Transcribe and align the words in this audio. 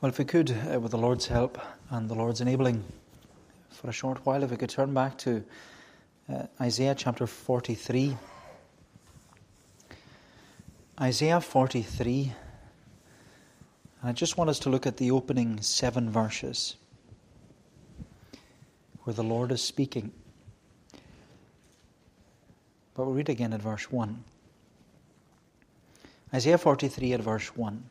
Well, 0.00 0.08
if 0.08 0.18
we 0.18 0.24
could, 0.24 0.50
uh, 0.50 0.80
with 0.80 0.92
the 0.92 0.98
Lord's 0.98 1.26
help 1.26 1.58
and 1.90 2.08
the 2.08 2.14
Lord's 2.14 2.40
enabling, 2.40 2.82
for 3.68 3.90
a 3.90 3.92
short 3.92 4.24
while, 4.24 4.42
if 4.42 4.50
we 4.50 4.56
could 4.56 4.70
turn 4.70 4.94
back 4.94 5.18
to 5.18 5.44
uh, 6.26 6.44
Isaiah 6.58 6.94
chapter 6.94 7.26
43. 7.26 8.16
Isaiah 10.98 11.42
43. 11.42 12.32
And 14.00 14.08
I 14.08 14.12
just 14.12 14.38
want 14.38 14.48
us 14.48 14.58
to 14.60 14.70
look 14.70 14.86
at 14.86 14.96
the 14.96 15.10
opening 15.10 15.60
seven 15.60 16.08
verses 16.08 16.76
where 19.02 19.12
the 19.12 19.22
Lord 19.22 19.52
is 19.52 19.62
speaking. 19.62 20.12
But 22.94 23.04
we'll 23.04 23.16
read 23.16 23.28
again 23.28 23.52
at 23.52 23.60
verse 23.60 23.92
1. 23.92 24.24
Isaiah 26.32 26.56
43 26.56 27.12
at 27.12 27.20
verse 27.20 27.54
1. 27.54 27.90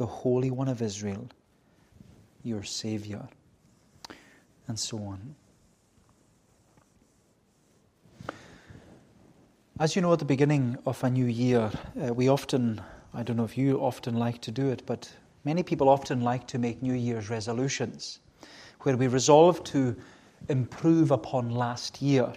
the 0.00 0.06
Holy 0.06 0.50
One 0.50 0.68
of 0.68 0.80
Israel, 0.80 1.28
your 2.42 2.62
Saviour, 2.62 3.28
and 4.66 4.78
so 4.78 4.96
on. 4.96 5.34
As 9.78 9.94
you 9.94 10.00
know, 10.00 10.10
at 10.14 10.18
the 10.18 10.24
beginning 10.24 10.78
of 10.86 11.04
a 11.04 11.10
new 11.10 11.26
year, 11.26 11.70
uh, 12.02 12.14
we 12.14 12.28
often, 12.28 12.80
I 13.12 13.22
don't 13.22 13.36
know 13.36 13.44
if 13.44 13.58
you 13.58 13.78
often 13.78 14.14
like 14.16 14.40
to 14.40 14.50
do 14.50 14.70
it, 14.70 14.84
but 14.86 15.12
many 15.44 15.62
people 15.62 15.90
often 15.90 16.22
like 16.22 16.46
to 16.46 16.58
make 16.58 16.80
New 16.80 16.94
Year's 16.94 17.28
resolutions 17.28 18.20
where 18.80 18.96
we 18.96 19.06
resolve 19.06 19.62
to 19.64 19.94
improve 20.48 21.10
upon 21.10 21.50
last 21.50 22.00
year. 22.00 22.32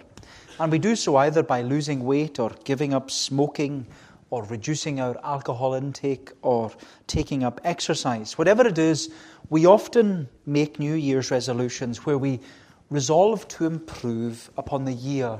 And 0.60 0.70
we 0.70 0.78
do 0.78 0.94
so 0.94 1.16
either 1.16 1.42
by 1.42 1.62
losing 1.62 2.04
weight 2.04 2.38
or 2.38 2.50
giving 2.64 2.92
up 2.92 3.10
smoking 3.10 3.86
or 4.34 4.42
reducing 4.46 4.98
our 4.98 5.16
alcohol 5.22 5.74
intake 5.74 6.32
or 6.42 6.68
taking 7.06 7.44
up 7.44 7.60
exercise. 7.62 8.36
Whatever 8.36 8.66
it 8.66 8.78
is, 8.78 9.14
we 9.48 9.64
often 9.64 10.28
make 10.44 10.80
New 10.80 10.94
Year's 10.94 11.30
resolutions 11.30 12.04
where 12.04 12.18
we 12.18 12.40
resolve 12.90 13.46
to 13.46 13.64
improve 13.64 14.50
upon 14.56 14.86
the 14.86 14.92
year 14.92 15.38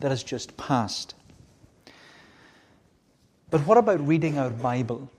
that 0.00 0.10
has 0.10 0.22
just 0.22 0.56
passed. 0.56 1.14
But 3.50 3.60
what 3.66 3.76
about 3.76 4.00
reading 4.06 4.38
our 4.38 4.48
Bible? 4.48 5.10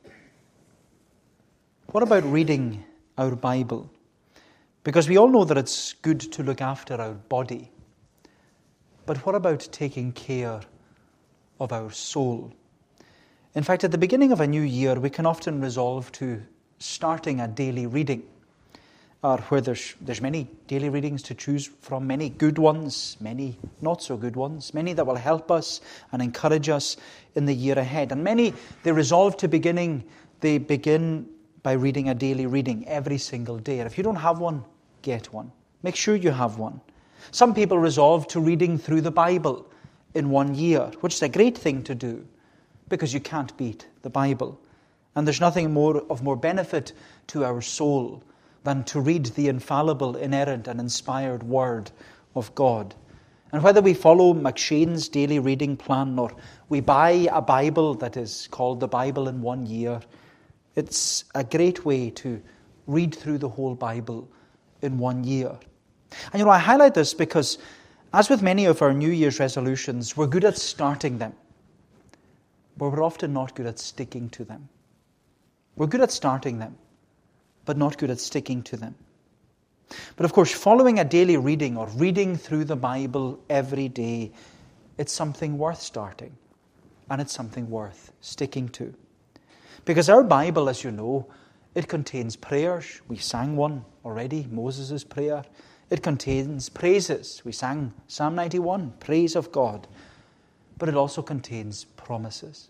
What 1.92 2.02
about 2.02 2.24
reading 2.24 2.84
our 3.20 3.36
Bible? 3.36 3.92
Because 4.84 5.08
we 5.08 5.18
all 5.18 5.30
know 5.30 5.44
that 5.44 5.60
it's 5.60 5.94
good 6.02 6.20
to 6.32 6.42
look 6.42 6.62
after 6.62 6.96
our 6.96 7.14
body. 7.14 7.70
But 9.06 9.24
what 9.24 9.36
about 9.36 9.70
taking 9.72 10.14
care 10.14 10.62
of 11.60 11.72
our 11.72 11.92
soul? 11.92 12.54
In 13.56 13.62
fact, 13.62 13.84
at 13.84 13.92
the 13.92 14.00
beginning 14.00 14.32
of 14.32 14.42
a 14.42 14.48
new 14.48 14.64
year, 14.64 14.96
we 14.96 15.12
can 15.12 15.28
often 15.28 15.62
resolve 15.62 16.12
to 16.14 16.42
starting 16.80 17.40
a 17.40 17.48
daily 17.48 17.86
reading, 17.86 18.24
or 19.22 19.38
where 19.50 19.62
there's, 19.62 19.94
there's 20.02 20.22
many 20.22 20.48
daily 20.68 20.90
readings 20.90 21.22
to 21.24 21.36
choose 21.36 21.70
from, 21.80 22.08
many 22.08 22.30
good 22.30 22.58
ones, 22.58 23.16
many 23.20 23.60
not 23.80 24.02
so 24.02 24.18
good 24.18 24.36
ones, 24.36 24.74
many 24.74 24.94
that 24.94 25.06
will 25.06 25.16
help 25.16 25.52
us 25.52 25.82
and 26.12 26.20
encourage 26.20 26.68
us 26.68 26.98
in 27.36 27.46
the 27.46 27.54
year 27.54 27.78
ahead. 27.78 28.12
And 28.12 28.24
many, 28.24 28.56
they 28.82 28.92
resolve 28.92 29.38
to 29.38 29.48
beginning, 29.48 30.04
they 30.40 30.58
begin 30.58 31.30
by 31.62 31.74
reading 31.74 32.10
a 32.10 32.16
daily 32.16 32.48
reading 32.48 32.88
every 32.88 33.20
single 33.20 33.60
day. 33.60 33.80
And 33.80 33.86
if 33.86 34.00
you 34.00 34.04
don't 34.04 34.16
have 34.16 34.40
one, 34.40 34.66
get 35.04 35.32
one. 35.32 35.52
Make 35.84 35.96
sure 35.96 36.16
you 36.16 36.32
have 36.32 36.58
one. 36.58 36.82
Some 37.30 37.54
people 37.54 37.78
resolve 37.78 38.28
to 38.30 38.40
reading 38.40 38.80
through 38.80 39.02
the 39.02 39.12
Bible 39.12 39.72
in 40.16 40.32
one 40.32 40.56
year, 40.56 40.92
which 41.02 41.14
is 41.14 41.22
a 41.22 41.30
great 41.30 41.56
thing 41.56 41.84
to 41.84 41.94
do 41.94 42.26
because 42.94 43.12
you 43.12 43.20
can't 43.20 43.58
beat 43.58 43.88
the 44.04 44.10
Bible. 44.12 44.62
And 45.16 45.26
there's 45.26 45.42
nothing 45.42 45.74
more 45.74 45.98
of 46.12 46.22
more 46.22 46.36
benefit 46.36 46.94
to 47.28 47.44
our 47.44 47.60
soul 47.60 48.22
than 48.66 48.84
to 48.84 49.02
read 49.02 49.26
the 49.26 49.48
infallible, 49.48 50.16
inerrant, 50.16 50.68
and 50.68 50.80
inspired 50.80 51.42
Word 51.42 51.90
of 52.36 52.54
God. 52.54 52.94
And 53.52 53.64
whether 53.64 53.82
we 53.82 53.96
follow 53.96 54.36
M'Cheyne's 54.36 55.10
daily 55.10 55.40
reading 55.40 55.76
plan 55.76 56.20
or 56.20 56.36
we 56.70 56.82
buy 56.82 57.28
a 57.32 57.42
Bible 57.42 57.96
that 57.96 58.16
is 58.16 58.48
called 58.52 58.80
the 58.80 58.88
Bible 58.88 59.28
in 59.28 59.42
one 59.42 59.66
year, 59.66 60.00
it's 60.76 61.24
a 61.34 61.44
great 61.44 61.84
way 61.84 62.12
to 62.12 62.40
read 62.86 63.16
through 63.16 63.40
the 63.40 63.50
whole 63.50 63.74
Bible 63.74 64.30
in 64.84 65.00
one 65.00 65.24
year. 65.24 65.58
And 66.32 66.40
you 66.40 66.46
know, 66.46 66.52
I 66.52 66.60
highlight 66.60 66.94
this 66.94 67.16
because, 67.16 67.58
as 68.14 68.30
with 68.30 68.44
many 68.44 68.66
of 68.66 68.84
our 68.84 68.94
New 68.94 69.10
Year's 69.10 69.40
resolutions, 69.40 70.16
we're 70.16 70.28
good 70.28 70.46
at 70.46 70.58
starting 70.58 71.18
them 71.18 71.34
but 72.78 72.90
we're 72.90 73.04
often 73.04 73.34
not 73.34 73.56
good 73.56 73.66
at 73.66 73.80
sticking 73.80 74.30
to 74.30 74.44
them. 74.44 74.70
We're 75.76 75.88
good 75.88 76.02
at 76.02 76.12
starting 76.12 76.60
them, 76.60 76.78
but 77.66 77.78
not 77.78 77.98
good 77.98 78.10
at 78.10 78.20
sticking 78.20 78.64
to 78.64 78.78
them. 78.78 78.96
But 80.16 80.26
of 80.26 80.34
course, 80.34 80.52
following 80.52 81.00
a 81.00 81.04
daily 81.04 81.38
reading 81.38 81.78
or 81.78 81.88
reading 81.88 82.36
through 82.36 82.66
the 82.66 82.76
Bible 82.76 83.40
every 83.50 83.90
day, 83.90 84.32
it's 84.98 85.12
something 85.12 85.58
worth 85.58 85.82
starting 85.82 86.36
and 87.10 87.22
it's 87.22 87.34
something 87.34 87.70
worth 87.70 88.12
sticking 88.22 88.70
to. 88.70 88.94
Because 89.86 90.10
our 90.10 90.24
Bible, 90.24 90.70
as 90.70 90.84
you 90.84 90.92
know, 90.92 91.28
it 91.76 91.88
contains 91.88 92.36
prayers. 92.36 93.02
We 93.08 93.18
sang 93.18 93.56
one 93.56 93.84
already, 94.06 94.48
Moses' 94.50 95.04
prayer. 95.04 95.44
It 95.90 96.02
contains 96.02 96.70
praises. 96.70 97.42
We 97.44 97.52
sang 97.52 97.94
Psalm 98.08 98.36
91, 98.36 98.94
praise 99.00 99.36
of 99.36 99.52
God 99.52 99.88
but 100.78 100.90
it 100.90 100.96
also 100.96 101.22
contains 101.22 101.84
promises. 101.84 102.70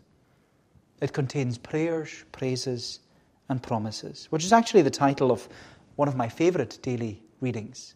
It 1.02 1.14
contains 1.14 1.58
prayers, 1.58 2.24
praises, 2.32 3.00
and 3.50 3.62
promises, 3.62 4.28
which 4.30 4.46
is 4.46 4.54
actually 4.54 4.84
the 4.84 4.90
title 4.90 5.32
of 5.32 5.48
one 5.96 6.08
of 6.08 6.16
my 6.16 6.30
favourite 6.30 6.78
daily 6.82 7.22
readings. 7.42 7.96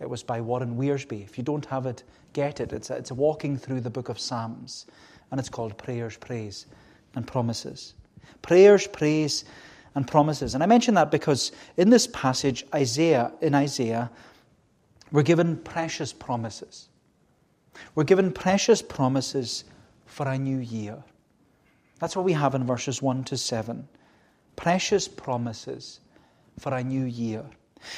It 0.00 0.08
was 0.08 0.22
by 0.22 0.40
Warren 0.40 0.76
Wiersbe. 0.76 1.24
If 1.24 1.38
you 1.38 1.44
don't 1.44 1.66
have 1.66 1.86
it, 1.86 2.02
get 2.32 2.60
it. 2.60 2.72
It's 2.72 2.90
a, 2.90 2.96
it's 2.96 3.10
a 3.10 3.14
walking 3.14 3.56
through 3.56 3.80
the 3.80 3.90
book 3.90 4.08
of 4.08 4.18
Psalms, 4.18 4.86
and 5.30 5.40
it's 5.40 5.48
called 5.48 5.76
Prayers, 5.78 6.16
Praise, 6.16 6.66
and 7.14 7.26
Promises. 7.26 7.94
Prayers, 8.42 8.86
praise, 8.86 9.44
and 9.94 10.06
promises. 10.06 10.54
And 10.54 10.62
I 10.62 10.66
mention 10.66 10.94
that 10.94 11.10
because 11.10 11.52
in 11.76 11.90
this 11.90 12.06
passage, 12.06 12.64
Isaiah, 12.74 13.32
in 13.40 13.54
Isaiah, 13.54 14.10
we're 15.10 15.22
given 15.22 15.56
precious 15.56 16.12
promises. 16.12 16.87
We're 17.94 18.04
given 18.04 18.32
precious 18.32 18.82
promises 18.82 19.64
for 20.06 20.26
a 20.28 20.38
new 20.38 20.58
year. 20.58 21.02
That's 21.98 22.16
what 22.16 22.24
we 22.24 22.32
have 22.32 22.54
in 22.54 22.64
verses 22.64 23.02
1 23.02 23.24
to 23.24 23.36
7. 23.36 23.88
Precious 24.56 25.08
promises 25.08 26.00
for 26.58 26.74
a 26.74 26.82
new 26.82 27.04
year. 27.04 27.44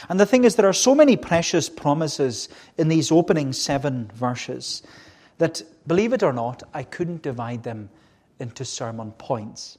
And 0.09 0.21
the 0.21 0.27
thing 0.27 0.45
is, 0.45 0.57
there 0.57 0.69
are 0.69 0.75
so 0.75 0.95
many 0.95 1.17
precious 1.17 1.69
promises 1.69 2.49
in 2.77 2.89
these 2.89 3.11
opening 3.11 3.53
seven 3.53 4.11
verses 4.15 4.83
that, 5.39 5.63
believe 5.87 6.13
it 6.13 6.23
or 6.23 6.33
not, 6.33 6.63
I 6.75 6.83
couldn't 6.83 7.23
divide 7.23 7.63
them 7.63 7.89
into 8.39 8.65
sermon 8.65 9.13
points. 9.13 9.79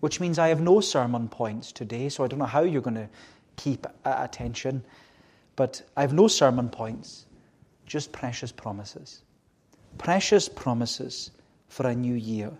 Which 0.00 0.20
means 0.20 0.38
I 0.38 0.48
have 0.48 0.60
no 0.60 0.80
sermon 0.80 1.28
points 1.28 1.72
today, 1.72 2.08
so 2.08 2.24
I 2.24 2.28
don't 2.28 2.38
know 2.38 2.44
how 2.44 2.62
you're 2.62 2.82
going 2.82 2.94
to 2.94 3.08
keep 3.56 3.86
attention. 4.04 4.84
But 5.54 5.82
I 5.96 6.00
have 6.00 6.12
no 6.12 6.28
sermon 6.28 6.68
points, 6.68 7.26
just 7.92 8.10
precious 8.10 8.50
promises. 8.50 9.20
Precious 9.98 10.48
promises 10.48 11.30
for 11.68 11.86
a 11.86 11.94
new 11.94 12.14
year. 12.14 12.50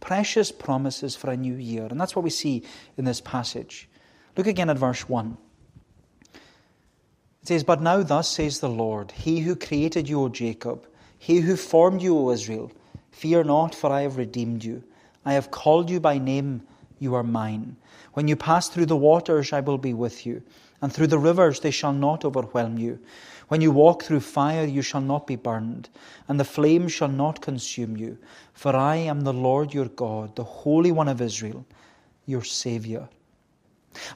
Precious 0.00 0.50
promises 0.50 1.14
for 1.14 1.30
a 1.30 1.36
new 1.36 1.54
year. 1.54 1.86
And 1.86 2.00
that's 2.00 2.16
what 2.16 2.24
we 2.24 2.30
see 2.30 2.64
in 2.96 3.04
this 3.04 3.20
passage. 3.20 3.88
Look 4.36 4.48
again 4.48 4.68
at 4.68 4.76
verse 4.76 5.08
1. 5.08 5.38
It 6.34 6.40
says, 7.44 7.62
But 7.62 7.80
now 7.80 8.02
thus 8.02 8.28
says 8.28 8.58
the 8.58 8.68
Lord, 8.68 9.12
He 9.12 9.40
who 9.40 9.54
created 9.54 10.08
you, 10.08 10.22
O 10.22 10.28
Jacob, 10.28 10.88
He 11.16 11.38
who 11.38 11.54
formed 11.54 12.02
you, 12.02 12.18
O 12.18 12.30
Israel, 12.30 12.72
fear 13.12 13.44
not, 13.44 13.76
for 13.76 13.92
I 13.92 14.02
have 14.02 14.16
redeemed 14.16 14.64
you. 14.64 14.82
I 15.24 15.34
have 15.34 15.52
called 15.52 15.88
you 15.88 16.00
by 16.00 16.18
name, 16.18 16.62
you 16.98 17.14
are 17.14 17.22
mine. 17.22 17.76
When 18.14 18.26
you 18.26 18.34
pass 18.34 18.68
through 18.68 18.86
the 18.86 18.96
waters, 18.96 19.52
I 19.52 19.60
will 19.60 19.78
be 19.78 19.94
with 19.94 20.26
you, 20.26 20.42
and 20.82 20.92
through 20.92 21.06
the 21.06 21.18
rivers, 21.18 21.60
they 21.60 21.70
shall 21.70 21.92
not 21.92 22.24
overwhelm 22.24 22.76
you. 22.76 22.98
When 23.48 23.62
you 23.62 23.70
walk 23.70 24.02
through 24.02 24.20
fire, 24.20 24.64
you 24.64 24.82
shall 24.82 25.00
not 25.00 25.26
be 25.26 25.36
burned, 25.36 25.88
and 26.28 26.38
the 26.38 26.44
flame 26.44 26.86
shall 26.88 27.08
not 27.08 27.40
consume 27.40 27.96
you. 27.96 28.18
For 28.52 28.76
I 28.76 28.96
am 28.96 29.22
the 29.22 29.32
Lord 29.32 29.72
your 29.72 29.88
God, 29.88 30.36
the 30.36 30.44
Holy 30.44 30.92
One 30.92 31.08
of 31.08 31.22
Israel, 31.22 31.64
your 32.26 32.44
Saviour. 32.44 33.08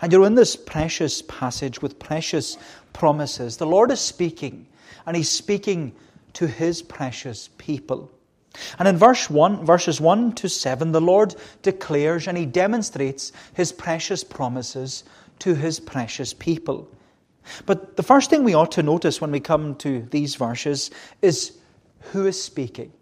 And 0.01 0.13
you're 0.13 0.27
in 0.27 0.35
this 0.35 0.55
precious 0.55 1.23
passage 1.23 1.81
with 1.81 1.99
precious 1.99 2.59
promises. 2.93 3.57
The 3.57 3.67
Lord 3.67 3.91
is 3.91 4.01
speaking, 4.01 4.67
and 5.07 5.17
He's 5.17 5.31
speaking 5.31 5.95
to 6.35 6.47
His 6.47 6.83
precious 6.83 7.49
people. 7.57 8.11
And 8.79 8.87
in 8.87 8.99
verse 8.99 9.31
1, 9.31 9.65
verses 9.65 9.99
1 9.99 10.35
to 10.35 10.49
7, 10.49 10.93
the 10.93 11.01
Lord 11.01 11.35
declares 11.63 12.29
and 12.29 12.37
He 12.37 12.45
demonstrates 12.45 13.33
His 13.55 13.73
precious 13.73 14.23
promises 14.23 15.05
to 15.39 15.55
His 15.55 15.81
precious 15.81 16.35
people. 16.35 16.87
But 17.67 17.97
the 17.97 18.03
first 18.03 18.31
thing 18.31 18.45
we 18.45 18.55
ought 18.55 18.73
to 18.73 18.83
notice 18.83 19.21
when 19.21 19.31
we 19.31 19.41
come 19.41 19.75
to 19.77 20.03
these 20.11 20.35
verses 20.35 20.91
is 21.21 21.53
who 22.13 22.27
is 22.27 22.43
speaking. 22.43 22.93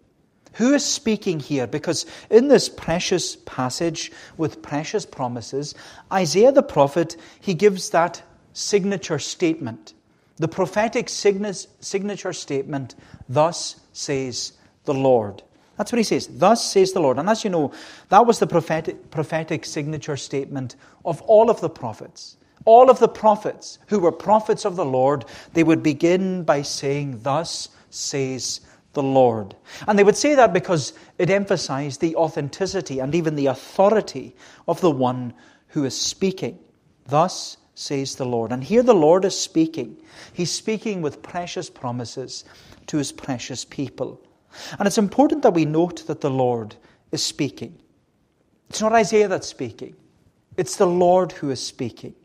Who 0.53 0.73
is 0.73 0.85
speaking 0.85 1.39
here? 1.39 1.65
Because 1.65 2.05
in 2.29 2.49
this 2.49 2.67
precious 2.67 3.37
passage 3.37 4.11
with 4.37 4.61
precious 4.61 5.05
promises, 5.05 5.75
Isaiah 6.11 6.51
the 6.51 6.63
prophet, 6.63 7.15
he 7.39 7.53
gives 7.53 7.91
that 7.91 8.21
signature 8.53 9.19
statement. 9.19 9.93
The 10.37 10.47
prophetic 10.47 11.07
signature 11.07 12.33
statement, 12.33 12.95
thus 13.29 13.79
says 13.93 14.53
the 14.85 14.93
Lord. 14.93 15.43
That's 15.77 15.91
what 15.91 15.97
he 15.97 16.03
says. 16.03 16.27
Thus 16.27 16.63
says 16.63 16.91
the 16.91 16.99
Lord. 16.99 17.17
And 17.17 17.29
as 17.29 17.43
you 17.43 17.49
know, 17.49 17.71
that 18.09 18.25
was 18.25 18.39
the 18.39 18.47
prophetic, 18.47 19.09
prophetic 19.09 19.65
signature 19.65 20.17
statement 20.17 20.75
of 21.05 21.21
all 21.23 21.49
of 21.49 21.61
the 21.61 21.69
prophets. 21.69 22.37
All 22.65 22.89
of 22.89 22.99
the 22.99 23.07
prophets 23.07 23.79
who 23.87 23.99
were 23.99 24.11
prophets 24.11 24.65
of 24.65 24.75
the 24.75 24.85
Lord, 24.85 25.25
they 25.53 25.63
would 25.63 25.81
begin 25.81 26.43
by 26.43 26.61
saying, 26.61 27.19
Thus 27.23 27.69
says 27.89 28.61
the 28.93 29.03
Lord. 29.03 29.55
And 29.87 29.97
they 29.97 30.03
would 30.03 30.17
say 30.17 30.35
that 30.35 30.53
because 30.53 30.93
it 31.17 31.29
emphasized 31.29 32.01
the 32.01 32.15
authenticity 32.15 32.99
and 32.99 33.15
even 33.15 33.35
the 33.35 33.47
authority 33.47 34.35
of 34.67 34.81
the 34.81 34.91
one 34.91 35.33
who 35.67 35.85
is 35.85 35.97
speaking. 35.97 36.59
Thus 37.07 37.57
says 37.73 38.15
the 38.15 38.25
Lord. 38.25 38.51
And 38.51 38.63
here 38.63 38.83
the 38.83 38.93
Lord 38.93 39.25
is 39.25 39.39
speaking. 39.39 39.97
He's 40.33 40.51
speaking 40.51 41.01
with 41.01 41.23
precious 41.23 41.69
promises 41.69 42.43
to 42.87 42.97
his 42.97 43.11
precious 43.11 43.65
people. 43.65 44.21
And 44.77 44.87
it's 44.87 44.97
important 44.97 45.43
that 45.43 45.53
we 45.53 45.65
note 45.65 46.05
that 46.07 46.21
the 46.21 46.29
Lord 46.29 46.75
is 47.11 47.23
speaking. 47.23 47.79
It's 48.69 48.81
not 48.81 48.93
Isaiah 48.93 49.27
that's 49.27 49.47
speaking, 49.47 49.95
it's 50.57 50.77
the 50.77 50.87
Lord 50.87 51.31
who 51.31 51.49
is 51.49 51.65
speaking. 51.65 52.15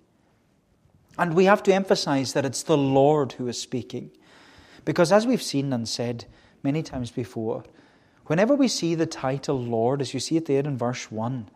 And 1.18 1.34
we 1.34 1.46
have 1.46 1.62
to 1.64 1.74
emphasize 1.74 2.32
that 2.34 2.44
it's 2.44 2.62
the 2.62 2.76
Lord 2.76 3.32
who 3.32 3.48
is 3.48 3.60
speaking. 3.60 4.10
Because 4.84 5.12
as 5.12 5.26
we've 5.26 5.42
seen 5.42 5.72
and 5.72 5.88
said 5.88 6.26
many 6.62 6.82
times 6.82 7.10
before, 7.10 7.64
whenever 8.26 8.54
we 8.54 8.68
see 8.68 8.94
the 8.94 9.06
title 9.06 9.60
Lord, 9.60 10.00
as 10.00 10.12
you 10.12 10.20
see 10.20 10.36
it 10.36 10.46
there 10.46 10.60
in 10.60 10.76
verse 10.76 11.10
1, 11.10 11.48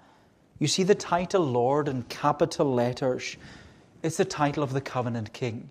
you 0.59 0.67
see 0.67 0.83
the 0.83 0.95
title 0.95 1.45
Lord 1.45 1.89
in 1.89 2.03
capital 2.05 2.73
letters. 2.75 3.37
It's 4.03 4.17
the 4.17 4.25
title 4.25 4.63
of 4.63 4.73
the 4.73 4.81
covenant 4.81 5.33
king. 5.33 5.71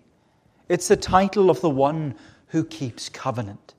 It's 0.68 0.88
the 0.88 0.96
title 0.96 1.50
of 1.50 1.60
the 1.60 1.70
one 1.70 2.14
who 2.48 2.64
keeps 2.64 3.08
covenant. 3.08 3.74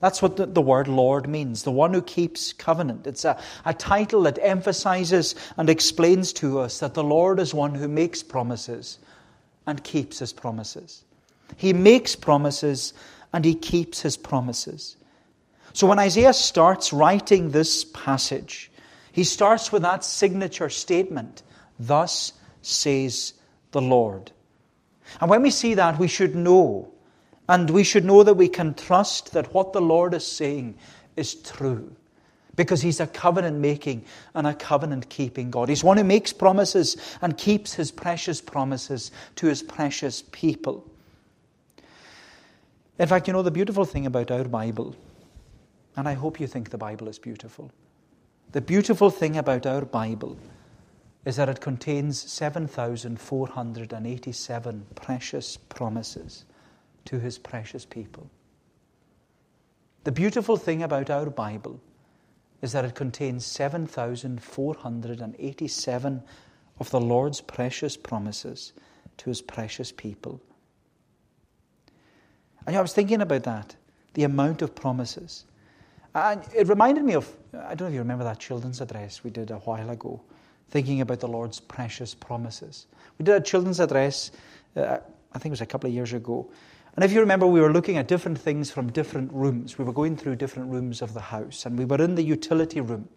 That's 0.00 0.20
what 0.20 0.36
the, 0.36 0.46
the, 0.46 0.60
word 0.60 0.88
Lord 0.88 1.28
means, 1.28 1.62
the 1.62 1.72
one 1.72 1.94
who 1.94 2.02
keeps 2.02 2.52
covenant. 2.52 3.06
It's 3.06 3.24
a, 3.24 3.40
a 3.64 3.72
title 3.72 4.22
that 4.22 4.38
emphasizes 4.42 5.34
and 5.56 5.70
explains 5.70 6.32
to 6.34 6.58
us 6.58 6.80
that 6.80 6.94
the 6.94 7.02
Lord 7.02 7.40
is 7.40 7.54
one 7.54 7.74
who 7.74 7.88
makes 7.88 8.22
promises 8.22 8.98
and 9.66 9.82
keeps 9.82 10.18
his 10.18 10.32
promises. 10.32 11.04
He 11.56 11.72
makes 11.72 12.16
promises 12.16 12.94
and 13.32 13.44
he 13.44 13.54
keeps 13.54 14.00
his 14.00 14.16
promises. 14.16 14.96
So 15.72 15.86
when 15.86 15.98
Isaiah 15.98 16.32
starts 16.32 16.92
writing 16.92 17.50
this 17.50 17.84
passage, 17.84 18.70
he 19.12 19.24
starts 19.24 19.72
with 19.72 19.82
that 19.82 20.04
signature 20.04 20.68
statement 20.68 21.42
Thus 21.78 22.32
says 22.62 23.34
the 23.72 23.82
Lord. 23.82 24.32
And 25.20 25.30
when 25.30 25.42
we 25.42 25.50
see 25.50 25.74
that, 25.74 25.98
we 25.98 26.08
should 26.08 26.34
know 26.34 26.90
and 27.48 27.70
we 27.70 27.84
should 27.84 28.04
know 28.04 28.22
that 28.22 28.34
we 28.34 28.48
can 28.48 28.74
trust 28.74 29.32
that 29.32 29.54
what 29.54 29.72
the 29.72 29.80
Lord 29.80 30.14
is 30.14 30.26
saying 30.26 30.76
is 31.16 31.34
true. 31.34 31.94
Because 32.56 32.82
He's 32.82 33.00
a 33.00 33.06
covenant 33.06 33.58
making 33.58 34.04
and 34.34 34.46
a 34.46 34.54
covenant 34.54 35.08
keeping 35.08 35.50
God. 35.50 35.68
He's 35.68 35.84
one 35.84 35.98
who 35.98 36.04
makes 36.04 36.32
promises 36.32 36.96
and 37.22 37.38
keeps 37.38 37.74
His 37.74 37.92
precious 37.92 38.40
promises 38.40 39.12
to 39.36 39.46
His 39.46 39.62
precious 39.62 40.24
people. 40.32 40.84
In 42.98 43.06
fact, 43.06 43.28
you 43.28 43.34
know, 43.34 43.42
the 43.42 43.50
beautiful 43.50 43.84
thing 43.84 44.06
about 44.06 44.30
our 44.30 44.44
Bible, 44.44 44.96
and 45.96 46.08
I 46.08 46.14
hope 46.14 46.40
you 46.40 46.46
think 46.46 46.70
the 46.70 46.78
Bible 46.78 47.08
is 47.08 47.18
beautiful, 47.18 47.70
the 48.52 48.62
beautiful 48.62 49.10
thing 49.10 49.36
about 49.36 49.66
our 49.66 49.84
Bible 49.84 50.38
is 51.26 51.36
that 51.36 51.48
it 51.48 51.60
contains 51.60 52.18
7,487 52.30 54.86
precious 54.94 55.56
promises 55.56 56.44
to 57.04 57.18
his 57.18 57.36
precious 57.36 57.84
people. 57.84 58.30
The 60.04 60.12
beautiful 60.12 60.56
thing 60.56 60.84
about 60.84 61.10
our 61.10 61.28
Bible 61.28 61.80
is 62.62 62.72
that 62.72 62.84
it 62.84 62.94
contains 62.94 63.44
7,487 63.46 66.22
of 66.78 66.90
the 66.90 67.00
Lord's 67.00 67.40
precious 67.40 67.96
promises 67.96 68.74
to 69.18 69.30
his 69.30 69.42
precious 69.42 69.92
people. 69.92 70.40
And 72.66 72.76
I 72.76 72.80
was 72.80 72.92
thinking 72.92 73.20
about 73.20 73.44
that, 73.44 73.76
the 74.14 74.24
amount 74.24 74.62
of 74.62 74.74
promises. 74.74 75.44
And 76.14 76.42
it 76.54 76.68
reminded 76.68 77.04
me 77.04 77.14
of, 77.14 77.30
I 77.54 77.74
don't 77.74 77.82
know 77.82 77.86
if 77.88 77.94
you 77.94 78.00
remember 78.00 78.24
that 78.24 78.38
children's 78.38 78.80
address 78.80 79.22
we 79.22 79.30
did 79.30 79.50
a 79.50 79.58
while 79.58 79.90
ago, 79.90 80.20
thinking 80.70 81.00
about 81.00 81.20
the 81.20 81.28
Lord's 81.28 81.60
precious 81.60 82.14
promises. 82.14 82.86
We 83.18 83.24
did 83.24 83.34
a 83.34 83.40
children's 83.40 83.80
address, 83.80 84.32
uh, 84.76 84.98
I 85.32 85.38
think 85.38 85.46
it 85.46 85.50
was 85.50 85.60
a 85.60 85.66
couple 85.66 85.88
of 85.88 85.94
years 85.94 86.12
ago, 86.12 86.50
and 86.96 87.04
if 87.04 87.12
you 87.12 87.20
remember, 87.20 87.46
we 87.46 87.60
were 87.60 87.72
looking 87.72 87.98
at 87.98 88.08
different 88.08 88.38
things 88.38 88.70
from 88.70 88.90
different 88.90 89.30
rooms. 89.32 89.76
We 89.76 89.84
were 89.84 89.92
going 89.92 90.16
through 90.16 90.36
different 90.36 90.70
rooms 90.70 91.02
of 91.02 91.12
the 91.12 91.20
house, 91.20 91.66
and 91.66 91.78
we 91.78 91.84
were 91.84 92.02
in 92.02 92.14
the 92.14 92.22
utility 92.22 92.80
room. 92.80 93.08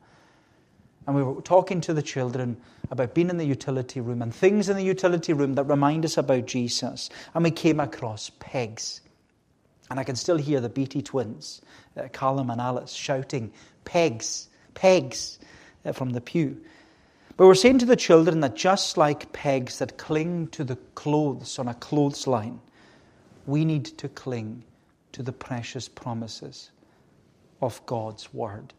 And 1.08 1.16
we 1.16 1.24
were 1.24 1.42
talking 1.42 1.82
to 1.82 1.94
the 1.94 2.02
children 2.02 2.58
about 2.92 3.16
being 3.16 3.30
in 3.30 3.38
the 3.38 3.46
utility 3.46 4.02
room 4.02 4.22
and 4.22 4.36
things 4.36 4.70
in 4.70 4.76
the 4.76 4.84
utility 4.84 5.34
room 5.34 5.56
that 5.56 5.64
remind 5.64 6.06
us 6.06 6.18
about 6.18 6.46
Jesus. 6.46 7.10
And 7.34 7.44
we 7.44 7.52
came 7.52 7.80
across 7.80 8.30
pegs. 8.40 9.02
And 9.90 10.00
I 10.00 10.04
can 10.04 10.16
still 10.16 10.38
hear 10.38 10.60
the 10.60 10.70
Beatty 10.70 11.02
twins, 11.02 11.62
uh, 11.98 12.10
Callum 12.14 12.50
and 12.50 12.62
Alice, 12.62 12.92
shouting, 12.92 13.52
Pegs, 13.86 14.50
pegs, 14.76 15.40
uh, 15.86 15.94
from 15.94 16.12
the 16.12 16.22
pew. 16.22 16.62
But 17.38 17.48
we're 17.48 17.56
saying 17.56 17.80
to 17.80 17.86
the 17.86 17.96
children 17.96 18.42
that 18.42 18.56
just 18.56 18.98
like 18.98 19.32
pegs 19.32 19.80
that 19.80 19.98
cling 19.98 20.50
to 20.50 20.64
the 20.64 20.76
clothes 20.94 21.58
on 21.58 21.68
a 21.68 21.74
clothesline, 21.74 22.60
we 23.50 23.66
need 23.66 23.86
to 23.86 24.08
cling 24.10 24.64
to 25.12 25.24
the 25.24 25.32
precious 25.32 25.90
promises 25.90 26.72
of 27.62 27.84
God's 27.86 28.34
word. 28.34 28.74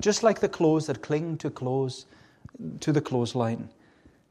Just 0.00 0.22
like 0.22 0.40
the 0.40 0.48
clothes 0.48 0.86
that 0.86 1.02
cling 1.02 1.36
to 1.38 1.50
clothes 1.50 2.06
to 2.80 2.92
the 2.92 3.00
clothesline, 3.00 3.68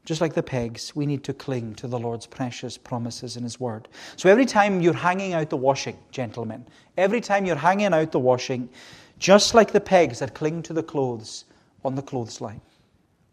just 0.04 0.20
like 0.20 0.34
the 0.34 0.42
pegs, 0.42 0.96
we 0.96 1.06
need 1.06 1.22
to 1.24 1.34
cling 1.34 1.74
to 1.74 1.86
the 1.86 1.98
Lord's 1.98 2.26
precious 2.26 2.78
promises 2.78 3.36
in 3.36 3.42
His 3.42 3.60
Word. 3.60 3.88
So 4.16 4.30
every 4.30 4.46
time 4.46 4.80
you're 4.80 4.94
hanging 4.94 5.34
out 5.34 5.50
the 5.50 5.56
washing, 5.56 5.98
gentlemen, 6.10 6.66
every 6.96 7.20
time 7.20 7.44
you're 7.44 7.56
hanging 7.56 7.92
out 7.92 8.10
the 8.10 8.18
washing, 8.18 8.70
just 9.18 9.54
like 9.54 9.70
the 9.70 9.80
pegs 9.80 10.18
that 10.20 10.34
cling 10.34 10.62
to 10.62 10.72
the 10.72 10.82
clothes 10.82 11.44
on 11.84 11.94
the 11.94 12.02
clothesline, 12.02 12.62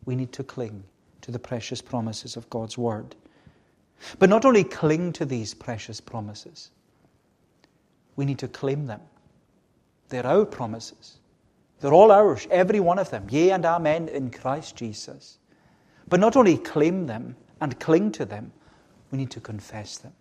we 0.06 0.16
need 0.18 0.34
to 0.34 0.44
cling 0.44 0.84
to 1.22 1.32
the 1.32 1.40
precious 1.40 1.82
promises 1.82 2.36
of 2.36 2.50
God's 2.50 2.78
Word. 2.78 3.16
But 4.20 4.30
not 4.30 4.46
only 4.46 4.64
cling 4.64 5.14
to 5.14 5.26
these 5.26 5.54
precious 5.54 6.00
promises, 6.00 6.72
we 8.16 8.26
need 8.26 8.40
to 8.40 8.48
claim 8.48 8.86
them. 8.86 9.02
They're 10.10 10.26
our 10.26 10.46
promises. 10.46 11.20
They're 11.80 11.94
all 11.94 12.12
ours, 12.12 12.48
every 12.50 12.80
one 12.80 13.00
of 13.00 13.10
them. 13.10 13.28
Yea 13.30 13.52
and 13.52 13.66
amen 13.66 14.08
in 14.08 14.32
Christ 14.32 14.76
Jesus. 14.76 15.40
But 16.08 16.20
not 16.20 16.36
only 16.36 16.58
claim 16.58 17.08
them 17.08 17.36
and 17.62 17.80
cling 17.80 18.12
to 18.14 18.26
them, 18.26 18.52
we 19.12 19.18
need 19.18 19.32
to 19.32 19.40
confess 19.40 19.98
them. 19.98 20.14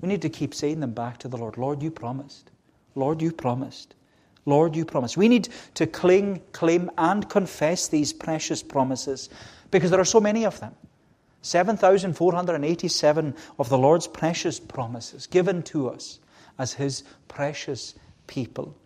We 0.00 0.08
need 0.08 0.22
to 0.22 0.28
keep 0.28 0.54
saying 0.54 0.80
them 0.80 0.92
back 0.92 1.18
to 1.18 1.28
the 1.28 1.36
Lord. 1.36 1.58
Lord, 1.58 1.82
you 1.82 1.90
promised. 1.90 2.50
Lord, 2.94 3.20
you 3.20 3.32
promised. 3.32 3.94
Lord, 4.46 4.74
you 4.74 4.84
promised. 4.84 5.16
We 5.16 5.28
need 5.28 5.50
to 5.74 5.86
cling, 5.86 6.42
claim, 6.52 6.90
and 6.96 7.28
confess 7.28 7.88
these 7.88 8.12
precious 8.12 8.62
promises 8.62 9.28
because 9.70 9.90
there 9.90 10.00
are 10.00 10.04
so 10.04 10.20
many 10.20 10.44
of 10.44 10.58
them. 10.60 10.74
7,487 11.42 13.34
of 13.58 13.68
the 13.68 13.78
Lord's 13.78 14.06
precious 14.06 14.60
promises 14.60 15.26
given 15.26 15.62
to 15.64 15.88
us 15.88 16.20
as 16.58 16.74
His 16.74 17.04
precious 17.28 17.94
people. 18.26 18.76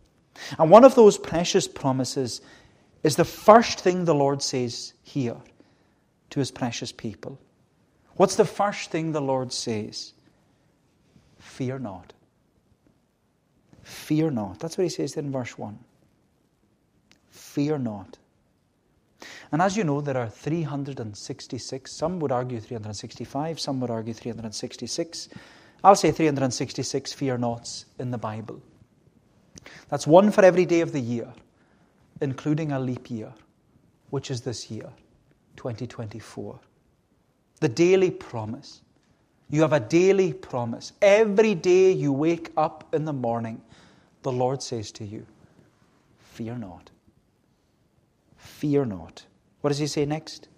And 0.59 0.71
one 0.71 0.85
of 0.85 0.95
those 0.95 1.19
precious 1.19 1.67
promises 1.67 2.41
is 3.03 3.17
the 3.17 3.25
first 3.25 3.81
thing 3.81 4.05
the 4.05 4.15
Lord 4.15 4.43
says 4.43 4.95
here 5.03 5.37
to 6.31 6.39
His 6.39 6.51
precious 6.51 6.93
people. 6.93 7.39
What's 8.17 8.37
the 8.37 8.45
first 8.45 8.91
thing 8.91 9.13
the 9.13 9.21
Lord 9.21 9.53
says? 9.53 10.13
Fear 11.39 11.81
not. 11.81 12.13
Fear 13.83 14.31
not. 14.31 14.61
That's 14.61 14.79
what 14.79 14.85
He 14.85 14.91
says 14.91 15.17
in 15.17 15.33
verse 15.33 15.59
1. 15.59 15.79
Fear 17.31 17.79
not. 17.79 18.19
And 19.55 19.63
as 19.63 19.77
you 19.77 19.85
know, 19.85 20.01
there 20.01 20.17
are 20.17 20.29
366, 20.29 21.93
some 21.93 22.19
would 22.19 22.33
argue 22.33 22.59
365, 22.59 23.61
some 23.61 23.81
would 23.81 23.89
argue 23.89 24.13
366. 24.13 25.29
I'll 25.85 25.95
say 25.95 26.11
366 26.11 27.13
fear 27.13 27.39
nots 27.39 27.85
in 28.01 28.11
the 28.11 28.19
Bible. 28.19 28.61
That's 29.91 30.09
one 30.09 30.33
for 30.33 30.45
every 30.45 30.67
day 30.67 30.81
of 30.81 30.91
the 30.91 30.99
year, 30.99 31.33
including 32.21 32.73
a 32.73 32.81
leap 32.81 33.09
year, 33.09 33.33
which 34.11 34.29
is 34.33 34.41
this 34.41 34.73
year, 34.73 34.89
2024. 35.55 36.59
The 37.61 37.69
daily 37.69 38.11
promise. 38.11 38.81
You 39.51 39.63
have 39.63 39.73
a 39.73 39.79
daily 39.79 40.33
promise. 40.33 40.95
Every 41.01 41.55
day 41.55 41.93
you 41.93 42.13
wake 42.13 42.51
up 42.57 42.93
in 42.93 43.05
the 43.05 43.13
morning, 43.13 43.63
the 44.23 44.33
Lord 44.33 44.65
says 44.65 44.91
to 44.91 45.05
you, 45.05 45.25
Fear 46.19 46.57
not. 46.57 46.91
Fear 48.37 48.87
not. 48.87 49.25
What 49.65 49.71
does 49.71 49.79
he 49.79 49.87
say 49.87 50.05
next? 50.05 50.49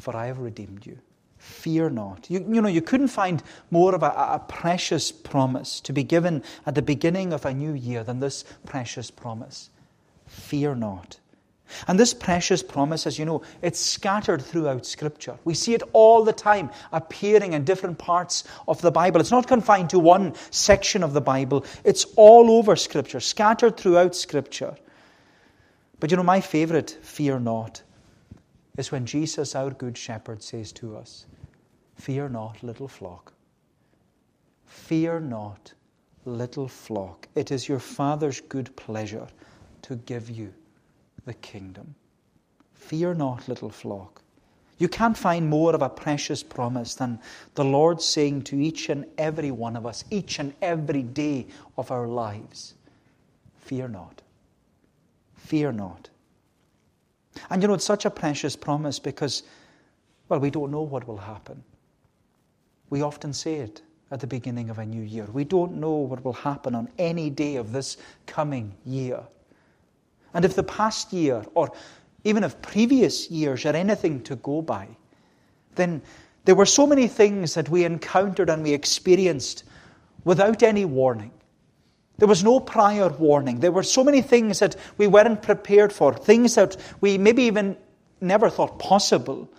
For 0.00 0.16
I 0.16 0.26
have 0.26 0.40
redeemed 0.40 0.84
you. 0.84 0.98
Fear 1.38 1.90
not. 1.90 2.28
You, 2.28 2.40
you 2.40 2.60
know, 2.60 2.68
you 2.68 2.82
couldn't 2.82 3.06
find 3.06 3.40
more 3.70 3.94
of 3.94 4.02
a, 4.02 4.06
a 4.06 4.44
precious 4.48 5.12
promise 5.12 5.80
to 5.82 5.92
be 5.92 6.02
given 6.02 6.42
at 6.66 6.74
the 6.74 6.82
beginning 6.82 7.32
of 7.32 7.46
a 7.46 7.54
new 7.54 7.72
year 7.72 8.02
than 8.02 8.18
this 8.18 8.42
precious 8.64 9.12
promise. 9.12 9.70
Fear 10.26 10.74
not. 10.74 11.20
And 11.86 12.00
this 12.00 12.12
precious 12.12 12.64
promise, 12.64 13.06
as 13.06 13.16
you 13.16 13.24
know, 13.24 13.42
it's 13.62 13.78
scattered 13.78 14.42
throughout 14.42 14.86
Scripture. 14.86 15.38
We 15.44 15.54
see 15.54 15.74
it 15.74 15.84
all 15.92 16.24
the 16.24 16.32
time 16.32 16.70
appearing 16.90 17.52
in 17.52 17.62
different 17.62 17.96
parts 17.96 18.42
of 18.66 18.82
the 18.82 18.90
Bible. 18.90 19.20
It's 19.20 19.30
not 19.30 19.46
confined 19.46 19.90
to 19.90 20.00
one 20.00 20.34
section 20.50 21.04
of 21.04 21.12
the 21.12 21.20
Bible, 21.20 21.64
it's 21.84 22.04
all 22.16 22.50
over 22.50 22.74
Scripture, 22.74 23.20
scattered 23.20 23.76
throughout 23.76 24.16
Scripture. 24.16 24.74
But 26.00 26.10
you 26.10 26.16
know, 26.16 26.24
my 26.24 26.40
favorite, 26.40 26.90
fear 27.02 27.38
not, 27.38 27.82
is 28.76 28.92
when 28.92 29.06
Jesus, 29.06 29.54
our 29.54 29.70
Good 29.70 29.96
Shepherd, 29.96 30.42
says 30.42 30.72
to 30.72 30.96
us, 30.96 31.26
Fear 31.94 32.28
not, 32.28 32.62
little 32.62 32.88
flock. 32.88 33.32
Fear 34.66 35.20
not, 35.20 35.72
little 36.24 36.68
flock. 36.68 37.28
It 37.34 37.50
is 37.50 37.68
your 37.68 37.78
Father's 37.78 38.40
good 38.40 38.74
pleasure 38.76 39.26
to 39.82 39.96
give 39.96 40.28
you 40.28 40.52
the 41.24 41.34
kingdom. 41.34 41.94
Fear 42.74 43.14
not, 43.14 43.48
little 43.48 43.70
flock. 43.70 44.22
You 44.78 44.88
can't 44.88 45.16
find 45.16 45.48
more 45.48 45.74
of 45.74 45.80
a 45.80 45.88
precious 45.88 46.42
promise 46.42 46.94
than 46.94 47.18
the 47.54 47.64
Lord 47.64 48.02
saying 48.02 48.42
to 48.42 48.56
each 48.56 48.90
and 48.90 49.06
every 49.16 49.50
one 49.50 49.74
of 49.74 49.86
us, 49.86 50.04
each 50.10 50.38
and 50.38 50.52
every 50.60 51.02
day 51.02 51.46
of 51.78 51.90
our 51.90 52.06
lives, 52.06 52.74
Fear 53.66 53.88
not. 53.88 54.22
Fear 55.34 55.72
not. 55.72 56.08
And 57.50 57.62
you 57.62 57.68
know, 57.68 57.74
it's 57.74 57.84
such 57.84 58.04
a 58.04 58.10
precious 58.10 58.56
promise 58.56 58.98
because, 58.98 59.42
well, 60.28 60.40
we 60.40 60.50
don't 60.50 60.70
know 60.70 60.82
what 60.82 61.06
will 61.06 61.16
happen. 61.16 61.62
We 62.90 63.02
often 63.02 63.32
say 63.32 63.56
it 63.56 63.82
at 64.10 64.20
the 64.20 64.26
beginning 64.26 64.70
of 64.70 64.78
a 64.78 64.86
new 64.86 65.02
year. 65.02 65.26
We 65.32 65.44
don't 65.44 65.76
know 65.76 65.92
what 65.92 66.24
will 66.24 66.32
happen 66.32 66.74
on 66.74 66.88
any 66.98 67.30
day 67.30 67.56
of 67.56 67.72
this 67.72 67.96
coming 68.26 68.72
year. 68.84 69.20
And 70.34 70.44
if 70.44 70.54
the 70.54 70.62
past 70.62 71.12
year, 71.12 71.44
or 71.54 71.72
even 72.24 72.44
if 72.44 72.60
previous 72.62 73.30
years, 73.30 73.64
are 73.64 73.74
anything 73.74 74.22
to 74.24 74.36
go 74.36 74.62
by, 74.62 74.88
then 75.74 76.02
there 76.44 76.54
were 76.54 76.66
so 76.66 76.86
many 76.86 77.08
things 77.08 77.54
that 77.54 77.68
we 77.68 77.84
encountered 77.84 78.50
and 78.50 78.62
we 78.62 78.72
experienced 78.72 79.64
without 80.24 80.62
any 80.62 80.84
warning. 80.84 81.32
There 82.18 82.28
was 82.28 82.42
no 82.42 82.60
prior 82.60 83.08
warning. 83.08 83.60
There 83.60 83.72
were 83.72 83.82
so 83.82 84.02
many 84.02 84.22
things 84.22 84.60
that 84.60 84.76
we 84.96 85.06
weren't 85.06 85.42
prepared 85.42 85.92
for, 85.92 86.14
things 86.14 86.54
that 86.54 86.76
we 87.00 87.18
maybe 87.18 87.42
even 87.42 87.76
never 88.20 88.48
thought 88.48 88.78
possible. 88.78 89.50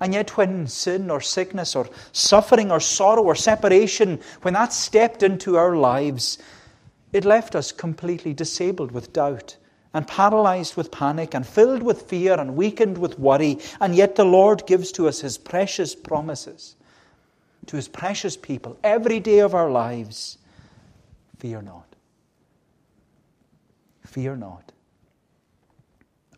And 0.00 0.12
yet, 0.12 0.36
when 0.36 0.66
sin 0.66 1.10
or 1.10 1.20
sickness 1.20 1.74
or 1.74 1.88
suffering 2.12 2.70
or 2.70 2.80
sorrow 2.80 3.22
or 3.22 3.34
separation, 3.34 4.20
when 4.42 4.54
that 4.54 4.72
stepped 4.72 5.22
into 5.22 5.56
our 5.56 5.76
lives, 5.76 6.38
it 7.12 7.24
left 7.24 7.54
us 7.54 7.72
completely 7.72 8.34
disabled 8.34 8.92
with 8.92 9.12
doubt 9.12 9.56
and 9.92 10.06
paralyzed 10.06 10.76
with 10.76 10.90
panic 10.90 11.34
and 11.34 11.46
filled 11.46 11.82
with 11.82 12.02
fear 12.02 12.34
and 12.34 12.56
weakened 12.56 12.98
with 12.98 13.18
worry. 13.18 13.58
And 13.80 13.94
yet, 13.94 14.16
the 14.16 14.24
Lord 14.24 14.66
gives 14.66 14.92
to 14.92 15.08
us 15.08 15.20
His 15.20 15.38
precious 15.38 15.94
promises 15.94 16.76
to 17.66 17.76
His 17.76 17.88
precious 17.88 18.36
people 18.36 18.76
every 18.84 19.20
day 19.20 19.38
of 19.38 19.54
our 19.54 19.70
lives. 19.70 20.38
Fear 21.44 21.60
not. 21.60 21.94
Fear 24.06 24.36
not. 24.36 24.72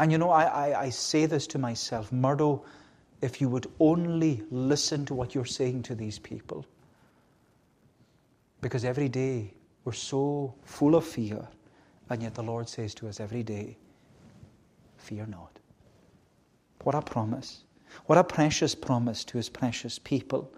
And 0.00 0.10
you 0.10 0.18
know, 0.18 0.30
I, 0.30 0.42
I, 0.46 0.80
I, 0.80 0.90
say 0.90 1.26
this 1.26 1.46
to 1.46 1.60
myself 1.60 2.10
Murdo, 2.10 2.64
if 3.22 3.40
you 3.40 3.48
would 3.48 3.68
only 3.78 4.42
listen 4.50 5.04
to 5.04 5.14
what 5.14 5.32
you're 5.32 5.44
saying 5.44 5.84
to 5.84 5.94
these 5.94 6.18
people. 6.18 6.66
Because 8.60 8.84
every 8.84 9.08
day 9.08 9.54
we're 9.84 9.92
so 9.92 10.52
full 10.64 10.96
of 10.96 11.04
fear, 11.04 11.46
and 12.10 12.20
yet 12.20 12.34
the 12.34 12.42
Lord 12.42 12.68
says 12.68 12.92
to 12.96 13.06
us 13.06 13.20
every 13.20 13.44
day, 13.44 13.76
Fear 14.96 15.26
not. 15.26 15.56
What 16.82 16.96
a 16.96 17.00
promise. 17.00 17.62
What 18.06 18.18
a 18.18 18.24
precious 18.24 18.74
promise 18.74 19.22
to 19.26 19.36
his 19.36 19.50
precious 19.50 20.00
people. 20.00 20.52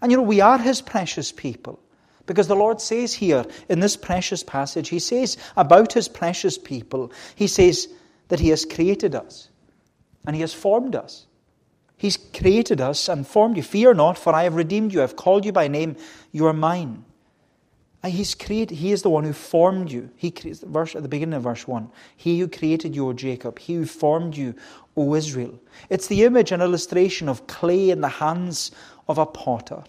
And 0.00 0.10
you 0.10 0.16
know, 0.16 0.22
we 0.22 0.40
are 0.40 0.56
his 0.56 0.80
precious 0.80 1.30
people. 1.30 1.78
Because 2.26 2.48
the 2.48 2.56
Lord 2.56 2.80
says 2.80 3.14
here 3.14 3.44
in 3.68 3.80
this 3.80 3.96
precious 3.96 4.42
passage, 4.42 4.88
He 4.88 4.98
says 4.98 5.36
about 5.56 5.92
His 5.92 6.08
precious 6.08 6.58
people, 6.58 7.12
He 7.34 7.46
says 7.46 7.88
that 8.28 8.40
He 8.40 8.48
has 8.50 8.64
created 8.64 9.14
us 9.14 9.48
and 10.26 10.36
He 10.36 10.42
has 10.42 10.54
formed 10.54 10.94
us. 10.94 11.26
He's 11.96 12.16
created 12.16 12.80
us 12.80 13.08
and 13.08 13.26
formed 13.26 13.56
you. 13.56 13.62
Fear 13.62 13.94
not, 13.94 14.18
for 14.18 14.34
I 14.34 14.42
have 14.42 14.56
redeemed 14.56 14.92
you. 14.92 14.98
I 14.98 15.02
have 15.02 15.14
called 15.14 15.44
you 15.44 15.52
by 15.52 15.68
name. 15.68 15.96
You 16.32 16.46
are 16.46 16.52
mine. 16.52 17.04
And 18.02 18.12
he's 18.12 18.34
created, 18.34 18.78
he 18.78 18.90
is 18.90 19.02
the 19.02 19.10
one 19.10 19.22
who 19.22 19.32
formed 19.32 19.92
you. 19.92 20.10
He 20.16 20.32
creates, 20.32 20.60
verse 20.60 20.96
at 20.96 21.02
the 21.02 21.08
beginning 21.08 21.34
of 21.34 21.44
verse 21.44 21.68
1. 21.68 21.88
He 22.16 22.40
who 22.40 22.48
created 22.48 22.96
you, 22.96 23.08
O 23.08 23.12
Jacob, 23.12 23.60
he 23.60 23.74
who 23.74 23.86
formed 23.86 24.36
you, 24.36 24.56
O 24.96 25.14
Israel. 25.14 25.56
It's 25.88 26.08
the 26.08 26.24
image 26.24 26.50
and 26.50 26.60
illustration 26.60 27.28
of 27.28 27.46
clay 27.46 27.90
in 27.90 28.00
the 28.00 28.08
hands 28.08 28.72
of 29.06 29.18
a 29.18 29.26
potter 29.26 29.84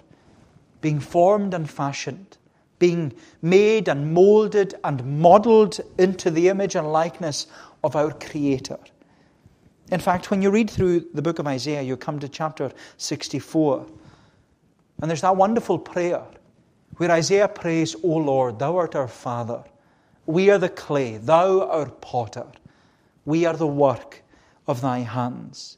being 0.83 0.99
formed 0.99 1.53
and 1.53 1.69
fashioned, 1.69 2.37
being 2.77 3.13
made 3.41 3.87
and 3.87 4.13
molded 4.13 4.75
and 4.83 5.21
modeled 5.21 5.79
into 5.97 6.29
the 6.29 6.49
image 6.49 6.75
and 6.75 6.91
likeness 6.91 7.47
of 7.85 7.95
our 7.95 8.11
Creator. 8.11 8.77
In 9.91 10.01
fact, 10.01 10.29
when 10.29 10.41
you 10.41 10.51
read 10.51 10.69
through 10.69 11.05
the 11.13 11.21
book 11.21 11.39
of 11.39 11.47
Isaiah, 11.47 11.81
you 11.81 11.95
come 11.95 12.19
to 12.19 12.27
chapter 12.27 12.69
64, 12.97 13.87
and 15.01 15.09
there's 15.09 15.21
that 15.21 15.37
wonderful 15.37 15.79
prayer 15.79 16.21
where 16.97 17.11
Isaiah 17.11 17.47
prays, 17.47 17.95
O 18.03 18.17
Lord, 18.17 18.59
thou 18.59 18.75
art 18.75 18.93
our 18.93 19.07
Father. 19.07 19.63
We 20.25 20.49
are 20.49 20.57
the 20.57 20.67
clay, 20.67 21.15
thou 21.15 21.61
our 21.61 21.89
potter. 21.89 22.47
We 23.23 23.45
are 23.45 23.55
the 23.55 23.67
work 23.67 24.21
of 24.67 24.81
thy 24.81 24.99
hands. 24.99 25.77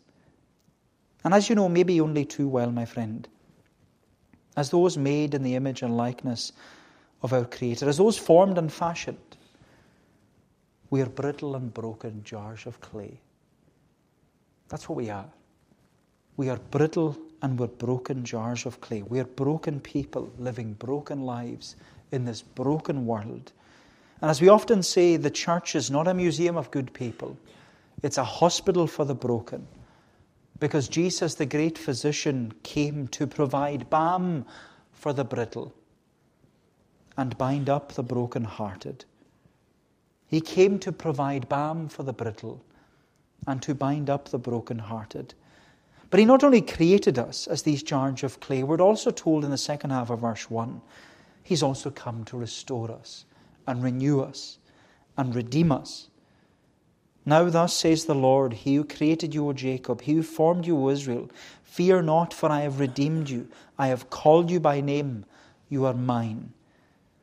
And 1.24 1.32
as 1.32 1.48
you 1.48 1.54
know, 1.54 1.70
maybe 1.70 2.02
only 2.02 2.26
too 2.26 2.48
well, 2.48 2.72
my 2.72 2.86
friend, 2.86 3.28
as 4.56 4.70
those 4.70 4.98
made 4.98 5.34
in 5.34 5.44
the 5.44 5.56
image 5.56 5.82
and 5.82 5.98
likeness 5.98 6.52
of 7.22 7.34
our 7.34 7.46
Creator, 7.46 7.90
as 7.90 7.98
those 7.98 8.18
formed 8.18 8.58
and 8.58 8.72
fashioned. 8.72 9.18
We 10.90 11.02
are 11.02 11.10
brittle 11.10 11.56
and 11.56 11.74
broken 11.74 12.24
jars 12.24 12.66
of 12.66 12.80
clay. 12.80 13.20
That's 14.70 14.88
what 14.88 14.96
we 14.96 15.10
are. 15.10 15.30
We 16.38 16.50
are 16.50 16.58
brittle 16.72 17.18
and 17.42 17.60
we're 17.60 17.68
broken 17.68 18.24
jars 18.24 18.66
of 18.66 18.82
clay. 18.82 19.02
We 19.02 19.20
are 19.20 19.26
broken 19.26 19.80
people 19.80 20.32
living 20.40 20.74
broken 20.74 21.22
lives 21.22 21.76
in 22.12 22.26
this 22.26 22.42
broken 22.42 23.06
world. 23.06 23.52
And 24.22 24.32
as 24.32 24.42
we 24.42 24.50
often 24.50 24.84
say, 24.84 25.18
the 25.18 25.30
church 25.30 25.76
is 25.76 25.92
not 25.92 26.08
a 26.08 26.14
museum 26.14 26.56
of 26.58 26.72
good 26.72 26.94
people, 26.94 27.38
it's 28.04 28.18
a 28.18 28.24
hospital 28.24 28.88
for 28.88 29.06
the 29.06 29.16
broken 29.16 29.68
because 30.60 30.88
Jesus, 30.88 31.36
the 31.36 31.46
great 31.46 31.78
physician, 31.78 32.54
came 32.64 33.08
to 33.10 33.28
provide 33.28 33.90
balm 33.90 34.46
for 34.92 35.14
the 35.14 35.26
brittle 35.26 35.74
and 37.18 37.38
bind 37.38 37.70
up 37.70 37.94
the 37.94 38.04
broken-hearted. 38.04 39.06
He 40.28 40.42
came 40.42 40.80
to 40.80 40.92
provide 40.92 41.50
balm 41.50 41.88
for 41.88 42.04
the 42.04 42.14
brittle 42.14 42.64
and 43.48 43.62
to 43.62 43.76
bind 43.76 44.10
up 44.10 44.30
the 44.30 44.40
broken-hearted. 44.40 45.34
But 46.10 46.20
he 46.20 46.26
not 46.26 46.44
only 46.44 46.62
created 46.62 47.20
us 47.20 47.48
as 47.48 47.64
these 47.64 47.84
jars 47.84 48.24
of 48.24 48.40
clay, 48.40 48.64
we're 48.64 48.82
also 48.82 49.12
told 49.12 49.44
in 49.44 49.52
the 49.52 49.58
second 49.58 49.90
half 49.90 50.10
of 50.10 50.22
verse 50.22 50.50
1, 50.50 50.82
he's 51.44 51.64
also 51.64 51.90
come 51.90 52.24
to 52.26 52.38
restore 52.38 52.92
us 52.92 53.26
and 53.68 53.84
renew 53.84 54.22
us 54.22 54.58
and 55.18 55.36
redeem 55.36 55.72
us 55.72 56.10
now, 57.25 57.50
thus 57.50 57.74
says 57.74 58.05
the 58.05 58.13
Lord, 58.13 58.53
He 58.53 58.75
who 58.75 58.84
created 58.84 59.34
you, 59.34 59.50
O 59.50 59.53
Jacob, 59.53 60.01
He 60.01 60.13
who 60.13 60.24
formed 60.24 60.67
you, 60.67 60.77
O 60.77 60.89
Israel, 60.89 61.29
fear 61.63 62.01
not, 62.03 62.34
for 62.34 62.51
I 62.51 62.62
have 62.62 62.79
redeemed 62.79 63.29
you. 63.29 63.48
I 63.79 63.88
have 63.88 64.12
called 64.12 64.51
you 64.51 64.60
by 64.60 64.79
name. 64.79 65.25
You 65.67 65.86
are 65.86 65.94
mine. 65.94 66.53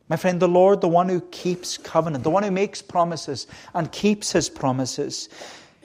My 0.08 0.16
friend, 0.16 0.40
the 0.40 0.48
Lord, 0.48 0.80
the 0.80 0.88
one 0.88 1.08
who 1.08 1.20
keeps 1.20 1.78
covenant, 1.78 2.24
the 2.24 2.30
one 2.30 2.42
who 2.42 2.50
makes 2.50 2.82
promises 2.82 3.46
and 3.74 3.90
keeps 3.92 4.32
his 4.32 4.48
promises, 4.50 5.28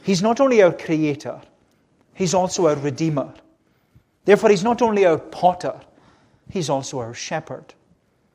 He's 0.04 0.22
not 0.22 0.40
only 0.40 0.62
our 0.62 0.72
creator, 0.72 1.42
He's 2.16 2.34
also 2.34 2.68
our 2.68 2.76
redeemer. 2.76 3.34
Therefore, 4.26 4.50
He's 4.50 4.64
not 4.64 4.82
only 4.82 5.06
our 5.06 5.20
potter, 5.20 5.80
He's 6.50 6.70
also 6.70 7.00
our 7.00 7.14
shepherd. 7.14 7.76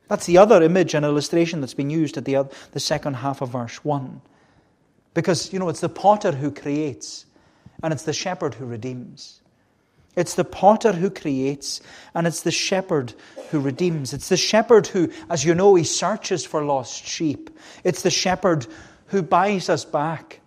That's 0.07 0.25
the 0.25 0.37
other 0.37 0.63
image 0.63 0.93
and 0.93 1.05
illustration 1.05 1.59
that's 1.59 1.73
been 1.73 1.89
used 1.89 2.17
at 2.17 2.25
the, 2.25 2.47
the 2.71 2.79
second 2.79 3.15
half 3.15 3.41
of 3.41 3.49
verse 3.49 3.83
1. 3.83 4.21
Because, 5.13 5.53
you 5.53 5.59
know, 5.59 5.69
it's 5.69 5.81
the 5.81 5.89
potter 5.89 6.31
who 6.31 6.51
creates, 6.51 7.25
and 7.81 7.93
it's 7.93 8.03
the 8.03 8.13
shepherd 8.13 8.55
who 8.55 8.65
redeems. 8.65 9.41
It's 10.15 10.35
the 10.35 10.45
potter 10.45 10.91
who 10.91 11.09
creates, 11.09 11.81
and 12.13 12.27
it's 12.27 12.41
the 12.41 12.51
shepherd 12.51 13.13
who 13.49 13.59
redeems. 13.59 14.13
It's 14.13 14.29
the 14.29 14.37
shepherd 14.37 14.87
who, 14.87 15.11
as 15.29 15.43
you 15.43 15.55
know, 15.55 15.73
he 15.75 15.83
searches 15.83 16.45
for 16.45 16.63
lost 16.63 17.05
sheep. 17.05 17.49
It's 17.83 18.03
the 18.03 18.11
shepherd 18.11 18.67
who 19.07 19.23
buys 19.23 19.69
us 19.69 19.85
back 19.85 20.39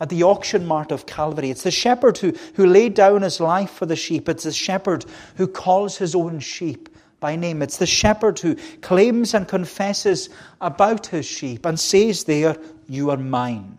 at 0.00 0.08
the 0.08 0.22
auction 0.22 0.66
mart 0.66 0.92
of 0.92 1.06
Calvary. 1.06 1.50
It's 1.50 1.64
the 1.64 1.70
shepherd 1.72 2.18
who, 2.18 2.32
who 2.54 2.66
laid 2.66 2.94
down 2.94 3.22
his 3.22 3.40
life 3.40 3.70
for 3.70 3.86
the 3.86 3.96
sheep. 3.96 4.28
It's 4.28 4.44
the 4.44 4.52
shepherd 4.52 5.04
who 5.36 5.48
calls 5.48 5.98
his 5.98 6.14
own 6.14 6.38
sheep 6.38 6.88
by 7.18 7.34
name. 7.34 7.62
It's 7.62 7.78
the 7.78 7.86
shepherd 7.86 8.38
who 8.38 8.54
claims 8.80 9.34
and 9.34 9.48
confesses 9.48 10.28
about 10.60 11.06
his 11.06 11.26
sheep 11.26 11.66
and 11.66 11.78
says 11.78 12.24
there, 12.24 12.56
You 12.88 13.10
are 13.10 13.16
mine. 13.16 13.78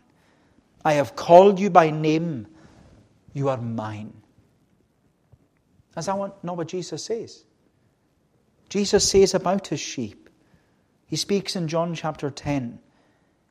I 0.89 0.93
have 0.93 1.15
called 1.15 1.60
you 1.60 1.69
by 1.69 1.91
name. 1.91 2.48
You 3.34 3.50
are 3.50 3.62
mine. 3.62 4.12
Is 5.96 6.08
that 6.08 6.17
not 6.17 6.58
what 6.58 6.67
Jesus 6.67 7.03
says? 7.03 7.43
Jesus 8.69 9.08
says 9.08 9.36
about 9.36 9.67
his 9.67 9.79
sheep. 9.79 10.31
He 11.05 11.15
speaks 11.15 11.55
in 11.55 11.67
John 11.67 11.93
chapter 11.93 12.31
10 12.31 12.79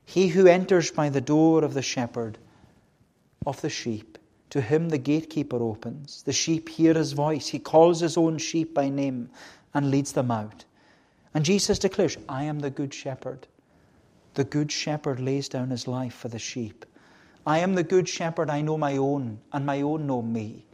He 0.05 0.27
who 0.27 0.49
enters 0.49 0.91
by 0.91 1.11
the 1.11 1.21
door 1.21 1.63
of 1.63 1.75
the 1.75 1.83
shepherd 1.83 2.39
of 3.47 3.61
the 3.61 3.71
sheep, 3.71 4.19
to 4.51 4.61
him 4.61 4.89
the 4.89 4.99
gatekeeper 4.99 5.63
opens. 5.63 6.25
The 6.25 6.33
sheep 6.33 6.69
hear 6.69 6.95
his 6.95 7.13
voice. 7.13 7.47
He 7.47 7.61
calls 7.61 8.01
his 8.01 8.17
own 8.17 8.39
sheep 8.39 8.75
by 8.75 8.89
name 8.89 9.31
and 9.73 9.93
leads 9.93 10.11
them 10.11 10.33
out. 10.33 10.65
And 11.33 11.45
Jesus 11.45 11.79
declares, 11.79 12.19
I 12.29 12.43
am 12.43 12.59
the 12.59 12.71
good 12.71 12.93
shepherd. 12.93 13.47
The 14.35 14.43
good 14.43 14.73
shepherd 14.73 15.21
lays 15.21 15.49
down 15.49 15.71
his 15.71 15.87
life 15.87 16.15
for 16.15 16.27
the 16.27 16.41
sheep. 16.41 16.85
I 17.49 17.61
am 17.61 17.75
the 17.75 17.83
good 17.83 18.07
shepherd. 18.07 18.51
I 18.51 18.61
know 18.61 18.77
my 18.77 18.99
own, 18.99 19.41
and 19.55 19.65
my 19.65 19.81
own 19.81 20.07
know 20.07 20.21
me. 20.21 20.67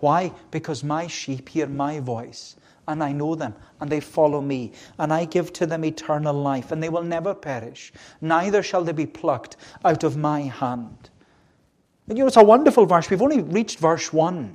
Why? 0.00 0.30
Because 0.50 0.84
my 0.84 1.06
sheep 1.06 1.48
hear 1.48 1.66
my 1.66 2.00
voice, 2.00 2.54
and 2.86 3.02
I 3.02 3.12
know 3.12 3.34
them, 3.34 3.54
and 3.80 3.88
they 3.88 4.00
follow 4.00 4.42
me, 4.42 4.72
and 4.98 5.10
I 5.10 5.24
give 5.24 5.54
to 5.54 5.64
them 5.64 5.86
eternal 5.86 6.34
life, 6.34 6.70
and 6.70 6.82
they 6.82 6.90
will 6.90 7.02
never 7.02 7.34
perish, 7.34 7.94
neither 8.20 8.62
shall 8.62 8.84
they 8.84 8.92
be 8.92 9.06
plucked 9.06 9.56
out 9.86 10.04
of 10.04 10.18
my 10.18 10.42
hand. 10.42 11.08
And 12.08 12.18
you 12.18 12.24
know, 12.24 12.28
it's 12.28 12.36
a 12.36 12.44
wonderful 12.44 12.84
verse. 12.84 13.08
We've 13.08 13.22
only 13.22 13.40
reached 13.40 13.78
verse 13.78 14.12
1. 14.12 14.54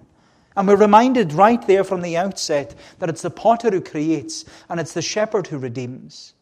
And 0.56 0.68
we're 0.68 0.76
reminded 0.76 1.34
right 1.34 1.66
there 1.66 1.84
from 1.84 2.04
the 2.04 2.18
outset 2.18 2.76
that 3.00 3.10
it's 3.10 3.24
the 3.24 3.32
potter 3.32 3.72
who 3.72 3.82
creates 3.82 4.46
and 4.70 4.80
it's 4.80 4.94
the 4.94 5.02
shepherd 5.02 5.48
who 5.48 5.58
redeems. 5.58 6.36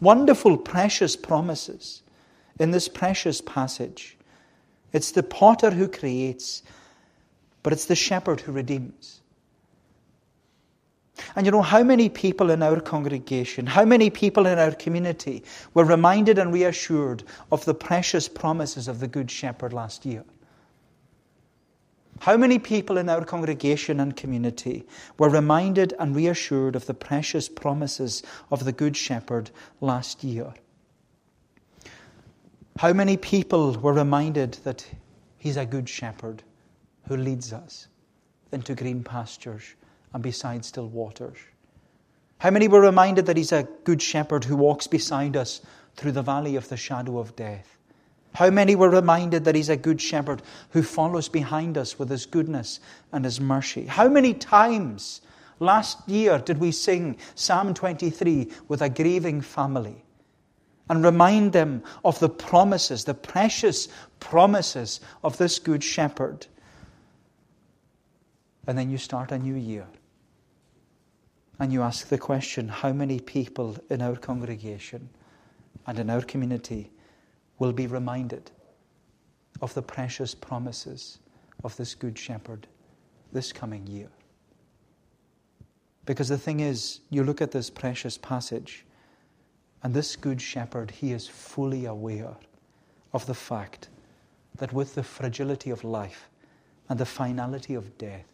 Wonderful, 0.00 0.58
precious 0.58 1.16
promises 1.16 2.02
in 2.58 2.70
this 2.70 2.88
precious 2.88 3.40
passage. 3.40 4.16
It's 4.92 5.12
the 5.12 5.22
potter 5.22 5.70
who 5.70 5.88
creates 5.88 6.62
but 7.62 7.72
it's 7.72 7.86
the 7.86 7.94
shepherd 7.94 8.40
who 8.40 8.52
redeems. 8.52 9.20
And 11.36 11.46
you 11.46 11.52
know, 11.52 11.62
how 11.62 11.82
many 11.82 12.08
people 12.08 12.50
in 12.50 12.62
our 12.62 12.80
congregation, 12.80 13.66
how 13.66 13.84
many 13.84 14.10
people 14.10 14.46
in 14.46 14.58
our 14.58 14.72
community 14.72 15.44
were 15.74 15.84
reminded 15.84 16.38
and 16.38 16.52
reassured 16.52 17.22
of 17.52 17.64
the 17.64 17.74
precious 17.74 18.28
promises 18.28 18.88
of 18.88 18.98
the 18.98 19.06
Good 19.06 19.30
Shepherd 19.30 19.72
last 19.72 20.04
year? 20.04 20.24
How 22.20 22.36
many 22.36 22.58
people 22.58 22.98
in 22.98 23.08
our 23.08 23.24
congregation 23.24 24.00
and 24.00 24.16
community 24.16 24.86
were 25.18 25.28
reminded 25.28 25.94
and 25.98 26.14
reassured 26.14 26.76
of 26.76 26.86
the 26.86 26.94
precious 26.94 27.48
promises 27.48 28.22
of 28.50 28.64
the 28.64 28.72
Good 28.72 28.96
Shepherd 28.96 29.50
last 29.80 30.24
year? 30.24 30.54
How 32.78 32.92
many 32.92 33.16
people 33.16 33.74
were 33.74 33.92
reminded 33.92 34.54
that 34.64 34.86
He's 35.38 35.56
a 35.56 35.66
good 35.66 35.88
shepherd 35.88 36.42
who 37.08 37.16
leads 37.16 37.52
us 37.52 37.88
into 38.52 38.74
green 38.74 39.02
pastures 39.02 39.74
and 40.12 40.22
beside 40.22 40.64
still 40.64 40.88
waters. 40.88 41.38
How 42.38 42.50
many 42.50 42.68
were 42.68 42.80
reminded 42.80 43.26
that 43.26 43.36
He's 43.36 43.52
a 43.52 43.68
good 43.84 44.02
shepherd 44.02 44.44
who 44.44 44.56
walks 44.56 44.86
beside 44.86 45.36
us 45.36 45.60
through 45.96 46.12
the 46.12 46.22
valley 46.22 46.56
of 46.56 46.68
the 46.68 46.76
shadow 46.76 47.18
of 47.18 47.34
death? 47.36 47.78
How 48.34 48.50
many 48.50 48.74
were 48.74 48.90
reminded 48.90 49.44
that 49.44 49.54
He's 49.54 49.68
a 49.68 49.76
good 49.76 50.00
shepherd 50.00 50.42
who 50.70 50.82
follows 50.82 51.28
behind 51.28 51.76
us 51.76 51.98
with 51.98 52.08
His 52.08 52.26
goodness 52.26 52.80
and 53.12 53.24
His 53.24 53.40
mercy? 53.40 53.86
How 53.86 54.08
many 54.08 54.34
times 54.34 55.20
last 55.60 56.08
year 56.08 56.38
did 56.38 56.58
we 56.58 56.72
sing 56.72 57.16
Psalm 57.34 57.74
23 57.74 58.50
with 58.68 58.82
a 58.82 58.88
grieving 58.88 59.40
family 59.40 60.04
and 60.92 61.02
remind 61.02 61.54
them 61.54 61.82
of 62.04 62.18
the 62.18 62.28
promises, 62.28 63.04
the 63.04 63.14
precious 63.14 63.88
promises 64.20 65.00
of 65.24 65.38
this 65.38 65.58
good 65.58 65.82
shepherd? 65.82 66.46
And 68.66 68.76
then 68.76 68.90
you 68.90 68.98
start 68.98 69.32
a 69.32 69.38
new 69.38 69.54
year. 69.54 69.86
And 71.58 71.72
you 71.72 71.80
ask 71.80 72.08
the 72.08 72.18
question 72.18 72.68
how 72.68 72.92
many 72.92 73.20
people 73.20 73.78
in 73.88 74.02
our 74.02 74.16
congregation 74.16 75.08
and 75.86 75.98
in 75.98 76.10
our 76.10 76.20
community 76.20 76.90
will 77.58 77.72
be 77.72 77.86
reminded 77.86 78.50
of 79.62 79.72
the 79.72 79.82
precious 79.82 80.34
promises 80.34 81.20
of 81.64 81.74
this 81.78 81.94
Good 81.94 82.18
Shepherd 82.18 82.66
this 83.32 83.50
coming 83.50 83.86
year? 83.86 84.10
Because 86.04 86.28
the 86.28 86.36
thing 86.36 86.60
is, 86.60 87.00
you 87.08 87.24
look 87.24 87.40
at 87.40 87.50
this 87.50 87.70
precious 87.70 88.18
passage, 88.18 88.84
and 89.82 89.94
this 89.94 90.16
Good 90.16 90.40
Shepherd, 90.40 90.90
he 90.90 91.12
is 91.12 91.26
fully 91.26 91.86
aware 91.86 92.36
of 93.12 93.26
the 93.26 93.34
fact 93.34 93.88
that 94.56 94.72
with 94.72 94.94
the 94.94 95.02
fragility 95.02 95.70
of 95.70 95.82
life 95.82 96.28
and 96.88 96.98
the 96.98 97.06
finality 97.06 97.74
of 97.74 97.98
death, 97.98 98.26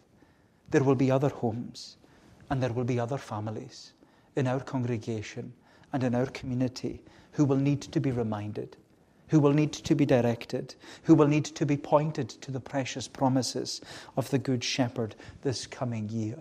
there 0.71 0.85
will 0.85 0.95
be 0.95 1.11
other 1.11 1.31
homes 1.31 1.97
and 2.51 2.63
there 2.63 2.73
will 2.73 2.85
be 2.85 3.01
other 3.01 3.19
families 3.19 3.93
in 4.37 4.47
our 4.47 4.61
congregation 4.61 5.53
and 5.93 6.05
in 6.05 6.15
our 6.15 6.27
community 6.27 7.03
who 7.33 7.45
will 7.45 7.57
need 7.57 7.81
to 7.81 8.01
be 8.01 8.11
reminded, 8.11 8.77
who 9.29 9.41
will 9.41 9.53
need 9.53 9.73
to 9.73 9.95
be 9.95 10.05
directed, 10.05 10.75
who 11.05 11.15
will 11.15 11.29
need 11.29 11.45
to 11.45 11.65
be 11.65 11.77
pointed 11.77 12.29
to 12.29 12.51
the 12.51 12.61
precious 12.61 13.09
promises 13.09 13.81
of 14.17 14.29
the 14.31 14.39
Good 14.39 14.63
Shepherd 14.63 15.15
this 15.43 15.67
coming 15.67 16.09
year. 16.09 16.39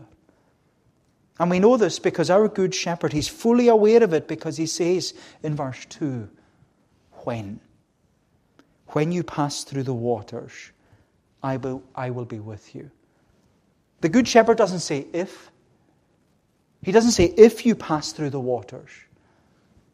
And 1.39 1.49
we 1.51 1.59
know 1.59 1.77
this 1.77 1.99
because 1.99 2.29
our 2.29 2.47
Good 2.47 2.73
Shepherd, 2.73 3.13
he's 3.13 3.27
fully 3.27 3.67
aware 3.67 4.03
of 4.03 4.13
it 4.13 4.27
because 4.27 4.57
he 4.57 4.65
says 4.65 5.13
in 5.43 5.55
verse 5.55 5.85
2 5.89 6.27
When? 7.23 7.59
When 8.87 9.11
you 9.11 9.23
pass 9.23 9.63
through 9.63 9.83
the 9.83 9.93
waters, 9.93 10.71
I 11.43 11.57
will, 11.57 11.83
I 11.95 12.09
will 12.09 12.25
be 12.25 12.39
with 12.39 12.73
you. 12.73 12.89
The 14.01 14.09
Good 14.09 14.27
Shepherd 14.27 14.57
doesn't 14.57 14.79
say 14.79 15.05
if. 15.13 15.51
He 16.81 16.91
doesn't 16.91 17.11
say 17.11 17.25
if 17.25 17.65
you 17.65 17.75
pass 17.75 18.11
through 18.11 18.29
the 18.29 18.39
waters, 18.39 18.91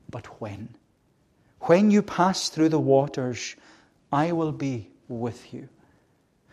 but 0.10 0.25
when. 0.41 0.75
When 1.62 1.91
you 1.91 2.01
pass 2.01 2.49
through 2.49 2.69
the 2.69 2.79
waters, 2.79 3.56
I 4.12 4.34
will 4.34 4.51
be 4.51 4.89
with 5.08 5.53
you. 5.53 5.69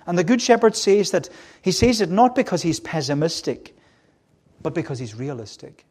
And 0.07 0.17
the 0.17 0.25
Good 0.25 0.41
Shepherd 0.41 0.77
says 0.77 1.11
that 1.11 1.29
he 1.63 1.73
says 1.73 2.01
it 2.01 2.11
not 2.11 2.35
because 2.35 2.63
he's 2.63 2.81
pessimistic, 2.81 3.77
but 4.63 4.75
because 4.75 4.99
he's 4.99 5.15
realistic. 5.15 5.85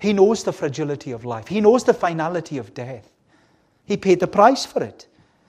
He 0.00 0.12
knows 0.12 0.44
the 0.44 0.52
fragility 0.52 1.12
of 1.12 1.24
life, 1.24 1.48
he 1.48 1.60
knows 1.60 1.84
the 1.84 1.94
finality 1.94 2.58
of 2.58 2.74
death. 2.74 3.08
He 3.84 3.96
paid 3.96 4.20
the 4.20 4.26
price 4.26 4.64
for 4.64 4.82
it. 4.82 5.06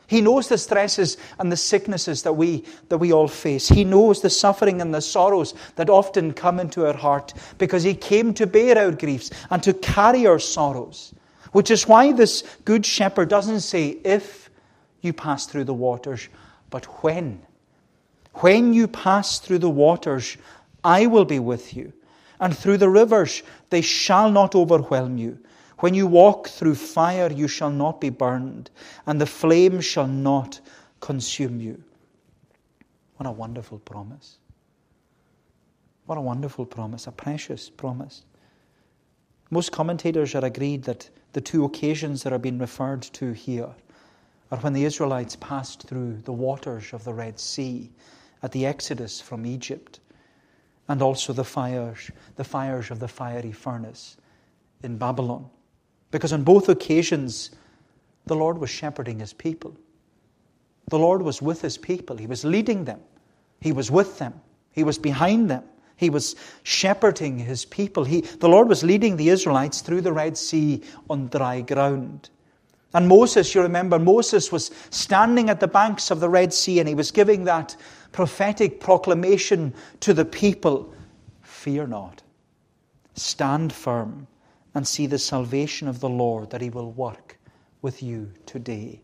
He 0.08 0.22
knows 0.22 0.48
the 0.48 0.58
stresses 0.58 1.18
and 1.40 1.52
the 1.52 1.58
sicknesses 1.58 2.24
that 2.24 2.34
we, 2.34 2.66
that 2.90 2.98
we 2.98 3.14
all 3.14 3.28
face. 3.28 3.70
He 3.70 3.84
knows 3.84 4.22
the 4.22 4.30
suffering 4.30 4.82
and 4.82 4.94
the 4.94 5.02
sorrows 5.02 5.54
that 5.76 5.90
often 5.90 6.34
come 6.34 6.60
into 6.60 6.86
our 6.86 6.96
heart 6.96 7.34
because 7.58 7.84
He 7.84 7.96
came 7.96 8.34
to 8.36 8.46
bear 8.46 8.78
our 8.78 8.92
griefs 8.92 9.32
and 9.50 9.64
to 9.64 9.74
carry 9.74 10.28
our 10.28 10.40
sorrows. 10.40 11.14
Which 11.52 11.72
is 11.72 11.88
why 11.88 12.12
this 12.12 12.44
Good 12.66 12.86
Shepherd 12.86 13.30
doesn't 13.30 13.62
say, 13.62 13.98
if 14.04 14.50
you 15.02 15.14
pass 15.14 15.46
through 15.46 15.66
the 15.66 15.74
waters, 15.74 16.28
but 16.70 16.86
when. 17.04 17.42
When 18.36 18.74
you 18.74 18.88
pass 18.88 19.40
through 19.40 19.60
the 19.60 19.70
waters, 19.70 20.38
I 20.84 21.06
will 21.06 21.26
be 21.26 21.40
with 21.40 21.76
you. 21.76 21.94
And 22.40 22.58
through 22.58 22.78
the 22.78 22.90
rivers, 22.90 23.42
they 23.70 23.82
shall 23.82 24.30
not 24.30 24.56
overwhelm 24.56 25.18
you. 25.18 25.40
When 25.80 25.94
you 25.94 26.08
walk 26.08 26.48
through 26.48 26.76
fire, 26.76 27.32
you 27.32 27.48
shall 27.48 27.70
not 27.70 28.00
be 28.02 28.10
burned, 28.10 28.70
and 29.06 29.20
the 29.20 29.26
flame 29.26 29.82
shall 29.82 30.08
not 30.08 30.60
consume 31.00 31.60
you. 31.60 31.84
What 33.18 33.28
a 33.28 33.32
wonderful 33.32 33.80
promise. 33.80 34.38
What 36.06 36.18
a 36.18 36.22
wonderful 36.22 36.66
promise, 36.66 37.08
a 37.08 37.12
precious 37.12 37.70
promise. 37.70 38.24
Most 39.50 39.72
commentators 39.72 40.36
are 40.36 40.44
agreed 40.44 40.84
that 40.84 41.10
the 41.34 41.42
two 41.42 41.64
occasions 41.64 42.24
that 42.24 42.34
are 42.34 42.40
being 42.40 42.60
referred 42.60 43.04
to 43.04 43.32
here 43.32 43.70
are 44.52 44.58
when 44.60 44.74
the 44.74 44.86
Israelites 44.86 45.36
passed 45.38 45.84
through 45.84 46.18
the 46.26 46.34
waters 46.34 46.94
of 46.94 47.04
the 47.04 47.14
Red 47.14 47.40
Sea 47.40 47.92
at 48.42 48.52
the 48.52 48.66
Exodus 48.66 49.22
from 49.22 49.46
Egypt, 49.46 50.00
and 50.88 51.02
also 51.02 51.34
the 51.34 51.44
fires, 51.44 52.12
the 52.36 52.44
fires 52.44 52.92
of 52.92 53.00
the 53.00 53.08
fiery 53.08 53.52
furnace 53.52 54.18
in 54.84 54.98
Babylon. 54.98 55.50
Because 56.12 56.34
on 56.34 56.44
both 56.44 56.70
occasions, 56.70 57.52
the 58.26 58.36
Lord 58.36 58.58
was 58.58 58.70
shepherding 58.70 59.20
his 59.20 59.34
people. 59.34 59.76
The 60.90 61.00
Lord 61.00 61.22
was 61.22 61.42
with 61.42 61.62
his 61.62 61.78
people. 61.78 62.18
He 62.18 62.28
was 62.28 62.44
leading 62.44 62.86
them. 62.86 63.00
He 63.62 63.72
was 63.72 63.90
with 63.90 64.20
them. 64.20 64.34
He 64.72 64.84
was 64.84 64.98
behind 64.98 65.50
them. 65.50 65.64
He 65.96 66.10
was 66.10 66.36
shepherding 66.64 67.40
his 67.40 67.66
people. 67.66 68.04
He, 68.04 68.22
the 68.22 68.50
Lord 68.50 68.68
was 68.68 68.84
leading 68.84 69.16
the 69.16 69.30
Israelites 69.30 69.82
through 69.82 70.02
the 70.02 70.12
Red 70.12 70.38
Sea 70.38 70.82
on 71.10 71.28
dry 71.30 71.62
ground. 71.62 72.30
And 72.94 73.08
Moses, 73.08 73.56
you 73.56 73.62
remember, 73.62 73.98
Moses 73.98 74.52
was 74.52 74.70
standing 74.90 75.50
at 75.50 75.60
the 75.60 75.68
banks 75.68 76.12
of 76.12 76.20
the 76.20 76.30
Red 76.30 76.54
Sea 76.54 76.80
and 76.80 76.88
he 76.88 76.94
was 76.94 77.10
giving 77.10 77.46
that 77.46 77.76
prophetic 78.14 78.80
proclamation 78.80 79.74
to 80.00 80.14
the 80.14 80.26
people 80.26 80.94
Fear 81.64 81.88
not, 81.88 82.24
stand 83.14 83.72
firm, 83.72 84.28
and 84.74 84.88
see 84.88 85.06
the 85.08 85.20
salvation 85.20 85.88
of 85.88 86.00
the 86.00 86.10
Lord 86.10 86.50
that 86.50 86.62
he 86.62 86.70
will 86.70 86.92
work 86.92 87.38
with 87.82 88.02
you 88.02 88.34
today. 88.46 89.02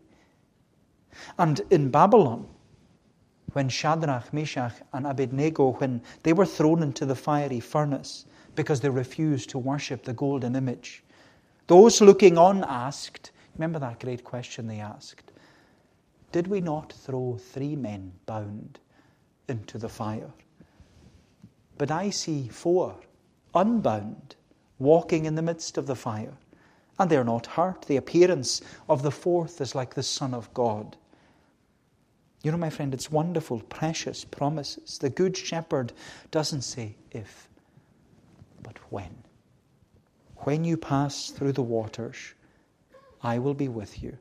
And 1.38 1.60
in 1.70 1.90
Babylon, 1.90 2.48
when 3.52 3.68
Shadrach, 3.68 4.32
Meshach, 4.32 4.74
and 4.92 5.06
Abednego, 5.06 5.72
when 5.72 6.02
they 6.22 6.32
were 6.32 6.44
thrown 6.44 6.82
into 6.82 7.06
the 7.06 7.14
fiery 7.14 7.60
furnace 7.60 8.26
because 8.56 8.80
they 8.80 8.90
refused 8.90 9.48
to 9.50 9.58
worship 9.58 10.04
the 10.04 10.12
golden 10.12 10.56
image, 10.56 11.02
those 11.66 12.00
looking 12.00 12.36
on 12.36 12.64
asked, 12.64 13.30
remember 13.56 13.78
that 13.78 14.00
great 14.00 14.24
question 14.24 14.66
they 14.66 14.80
asked, 14.80 15.32
Did 16.32 16.46
we 16.46 16.60
not 16.60 16.92
throw 16.92 17.38
three 17.38 17.76
men 17.76 18.12
bound 18.26 18.80
into 19.50 19.76
the 19.76 19.88
fire? 19.88 20.30
But 21.76 21.90
I 21.90 22.10
see 22.10 22.48
four, 22.48 22.96
unbound, 23.54 24.36
walking 24.78 25.26
in 25.26 25.34
the 25.34 25.42
midst 25.42 25.76
of 25.76 25.86
the 25.86 25.96
fire, 25.96 26.34
and 26.98 27.10
they 27.10 27.16
are 27.16 27.24
not 27.24 27.46
hurt. 27.46 27.82
The 27.82 27.96
appearance 27.96 28.62
of 28.88 29.02
the 29.02 29.10
fourth 29.10 29.60
is 29.60 29.74
like 29.74 29.94
the 29.94 30.02
Son 30.02 30.32
of 30.32 30.52
God. 30.54 30.96
You 32.42 32.50
know, 32.50 32.58
my 32.58 32.70
friend, 32.70 32.94
it's 32.94 33.10
wonderful, 33.10 33.60
precious 33.68 34.24
promises. 34.24 34.98
The 34.98 35.10
Good 35.10 35.36
Shepherd 35.36 35.92
doesn't 36.30 36.62
say 36.62 36.96
if, 37.10 37.48
but 38.62 38.78
when. 38.90 39.24
When 40.44 40.64
you 40.64 40.78
pass 40.78 41.30
through 41.30 41.52
the 41.52 41.62
waters, 41.62 42.16
I 43.22 43.38
will 43.38 43.54
be 43.54 43.68
with 43.68 44.02
you. 44.02 44.16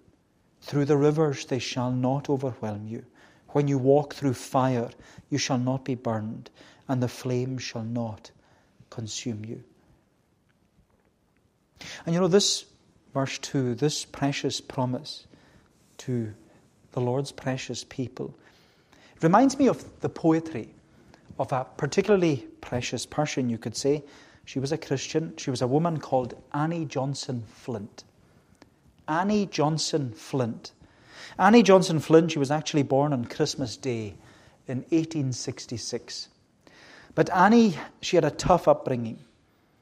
Through 0.61 0.85
the 0.85 0.97
rivers, 0.97 1.45
they 1.45 1.59
shall 1.59 1.91
not 1.91 2.29
overwhelm 2.29 2.87
you. 2.87 3.05
When 3.49 3.67
you 3.67 3.77
walk 3.77 4.13
through 4.13 4.33
fire, 4.33 4.89
you 5.29 5.37
shall 5.37 5.57
not 5.57 5.83
be 5.83 5.95
burned, 5.95 6.49
and 6.87 7.01
the 7.01 7.07
flame 7.07 7.57
shall 7.57 7.83
not 7.83 8.31
consume 8.89 9.43
you. 9.45 9.63
And 12.05 12.13
you 12.13 12.21
know, 12.21 12.27
this 12.27 12.65
verse 13.13 13.37
2, 13.39 13.75
this 13.75 14.05
precious 14.05 14.61
promise 14.61 15.25
to 15.99 16.33
the 16.91 17.01
Lord's 17.01 17.31
precious 17.31 17.83
people, 17.83 18.33
reminds 19.21 19.57
me 19.57 19.67
of 19.67 19.83
the 20.01 20.09
poetry 20.09 20.69
of 21.39 21.51
a 21.51 21.65
particularly 21.77 22.47
precious 22.61 23.05
person, 23.05 23.49
you 23.49 23.57
could 23.57 23.75
say. 23.75 24.03
She 24.45 24.59
was 24.59 24.71
a 24.71 24.77
Christian. 24.77 25.33
She 25.37 25.49
was 25.51 25.61
a 25.61 25.67
woman 25.67 25.99
called 25.99 26.35
Annie 26.53 26.85
Johnson 26.85 27.43
Flint. 27.47 28.03
Annie 29.07 29.45
Johnson 29.45 30.11
Flint. 30.13 30.71
Annie 31.39 31.63
Johnson 31.63 32.01
Flint, 32.01 32.31
she 32.31 32.39
was 32.39 32.51
actually 32.51 32.83
born 32.83 33.13
on 33.13 33.23
Christmas 33.23 33.77
Day 33.77 34.13
in 34.67 34.79
1866. 34.89 36.27
But 37.15 37.29
Annie, 37.29 37.77
she 38.01 38.17
had 38.17 38.25
a 38.25 38.31
tough 38.31 38.67
upbringing. 38.67 39.19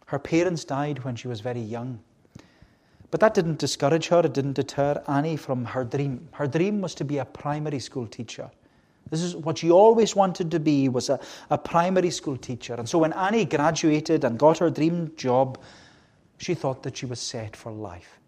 Her 0.06 0.20
parents 0.20 0.64
died 0.64 1.04
when 1.04 1.16
she 1.16 1.28
was 1.28 1.42
very 1.42 1.62
young. 1.62 2.00
But 3.10 3.22
that 3.22 3.34
didn't 3.34 3.58
discourage 3.58 4.10
her, 4.10 4.20
it 4.20 4.34
didn't 4.36 4.54
deter 4.54 5.02
Annie 5.08 5.36
from 5.36 5.66
her 5.66 5.84
dream. 5.84 6.30
Her 6.34 6.46
dream 6.46 6.80
was 6.80 6.94
to 6.94 7.04
be 7.04 7.18
a 7.18 7.26
primary 7.26 7.80
school 7.80 8.06
teacher. 8.06 8.52
This 9.10 9.24
is 9.24 9.36
what 9.36 9.58
she 9.58 9.72
always 9.72 10.16
wanted 10.16 10.52
to 10.52 10.60
be 10.60 10.90
was 10.90 11.10
a, 11.10 11.20
a 11.50 11.58
primary 11.58 12.12
school 12.12 12.38
teacher. 12.38 12.76
And 12.76 12.88
so 12.88 13.00
when 13.00 13.14
Annie 13.14 13.46
graduated 13.46 14.24
and 14.24 14.38
got 14.38 14.60
her 14.60 14.70
dream 14.70 15.12
job, 15.16 15.60
she 16.38 16.54
thought 16.54 16.84
that 16.84 16.98
she 16.98 17.08
was 17.08 17.20
set 17.20 17.56
for 17.56 17.72
life 17.72 18.20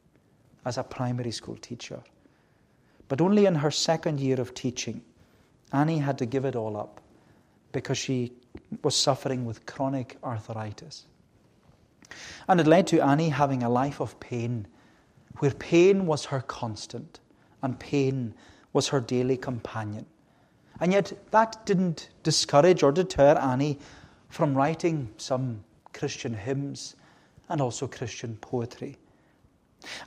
as 0.66 0.80
a 0.80 0.84
primary 0.84 1.32
school 1.32 1.58
teacher. 1.58 2.02
But 3.10 3.20
only 3.20 3.46
in 3.46 3.56
her 3.56 3.72
second 3.72 4.20
year 4.20 4.40
of 4.40 4.54
teaching, 4.54 5.02
Annie 5.74 5.98
had 5.98 6.18
to 6.20 6.26
give 6.26 6.46
it 6.46 6.56
all 6.56 6.78
up 6.78 7.02
because 7.72 7.98
she 7.98 8.32
was 8.84 8.96
suffering 8.96 9.46
with 9.46 9.66
chronic 9.66 10.18
arthritis. 10.24 11.06
And 12.48 12.60
it 12.60 12.68
led 12.68 12.88
to 12.88 13.02
Annie 13.02 13.30
having 13.30 13.64
a 13.64 13.70
life 13.70 14.00
of 14.00 14.20
pain, 14.20 14.68
where 15.40 15.52
pain 15.52 16.06
was 16.06 16.26
her 16.26 16.42
constant 16.42 17.20
and 17.62 17.80
pain 17.80 18.34
was 18.74 18.88
her 18.88 19.00
daily 19.00 19.38
companion. 19.38 20.06
And 20.80 20.94
yet, 20.94 21.12
that 21.32 21.66
didn't 21.66 22.10
discourage 22.24 22.84
or 22.84 22.92
deter 22.92 23.36
Annie 23.36 23.80
from 24.30 24.56
writing 24.56 25.10
some 25.18 25.64
Christian 25.94 26.34
hymns 26.34 26.96
and 27.50 27.60
also 27.60 27.88
Christian 27.88 28.38
poetry. 28.40 28.98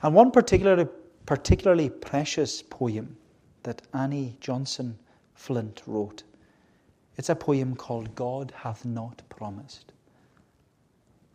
And 0.01 0.15
one 0.15 0.31
particularly, 0.31 0.87
particularly 1.25 1.89
precious 1.89 2.61
poem 2.61 3.17
that 3.63 3.81
Annie 3.93 4.37
Johnson 4.39 4.97
Flint 5.33 5.81
wrote 5.85 6.23
it's 7.15 7.29
a 7.29 7.35
poem 7.35 7.75
called 7.75 8.15
God 8.15 8.51
Hath 8.57 8.85
Not 8.85 9.21
Promised. 9.29 9.91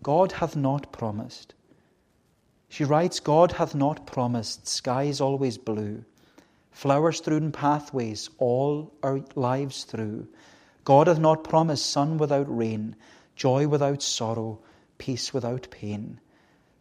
God 0.02 0.32
hath 0.32 0.56
not 0.56 0.92
promised. 0.92 1.54
She 2.68 2.84
writes, 2.84 3.20
God 3.20 3.52
hath 3.52 3.74
not 3.74 4.06
promised 4.06 4.66
skies 4.66 5.20
always 5.20 5.56
blue, 5.56 6.04
flower 6.72 7.12
strewn 7.12 7.52
pathways 7.52 8.28
all 8.38 8.92
our 9.02 9.20
lives 9.34 9.84
through. 9.84 10.28
God 10.84 11.06
hath 11.06 11.18
not 11.18 11.44
promised 11.44 11.86
sun 11.86 12.18
without 12.18 12.46
rain, 12.54 12.96
joy 13.36 13.68
without 13.68 14.02
sorrow, 14.02 14.60
peace 14.98 15.32
without 15.32 15.68
pain. 15.70 16.20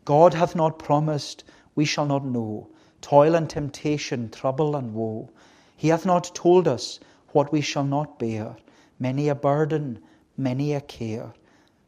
God 0.05 0.33
hath 0.33 0.55
not 0.55 0.79
promised 0.79 1.43
we 1.75 1.85
shall 1.85 2.05
not 2.05 2.25
know 2.25 2.69
toil 3.07 3.35
and 3.35 3.49
temptation, 3.49 4.29
trouble 4.29 4.75
and 4.75 4.93
woe. 4.93 5.29
He 5.77 5.87
hath 5.87 6.05
not 6.05 6.35
told 6.35 6.67
us 6.67 6.99
what 7.29 7.53
we 7.53 7.61
shall 7.61 7.85
not 7.85 8.19
bear 8.19 8.57
many 8.99 9.29
a 9.29 9.35
burden, 9.35 9.99
many 10.35 10.73
a 10.73 10.81
care. 10.81 11.31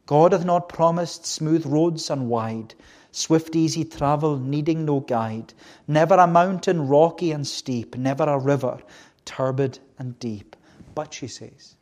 God 0.06 0.32
hath 0.32 0.46
not 0.46 0.70
promised 0.70 1.26
smooth 1.26 1.66
roads 1.66 2.10
and 2.10 2.30
wide, 2.30 2.74
swift, 3.12 3.54
easy 3.54 3.84
travel, 3.84 4.40
needing 4.40 4.86
no 4.86 5.02
guide. 5.02 5.54
Never 5.90 6.16
a 6.16 6.26
mountain 6.26 6.88
rocky 6.88 7.34
and 7.34 7.46
steep, 7.46 7.98
never 7.98 8.24
a 8.24 8.40
river 8.40 8.80
turbid 9.26 9.78
and 9.98 10.18
deep. 10.20 10.56
But, 10.96 11.14
she 11.14 11.28
says, 11.28 11.76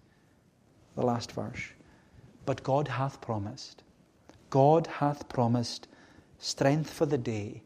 the 0.95 1.05
last 1.05 1.31
verse, 1.33 1.73
but 2.47 2.63
God 2.63 2.87
hath 2.87 3.21
promised, 3.21 3.83
God 4.49 4.87
hath 4.87 5.29
promised 5.29 5.87
strength 6.39 6.89
for 6.89 7.05
the 7.05 7.19
day, 7.19 7.61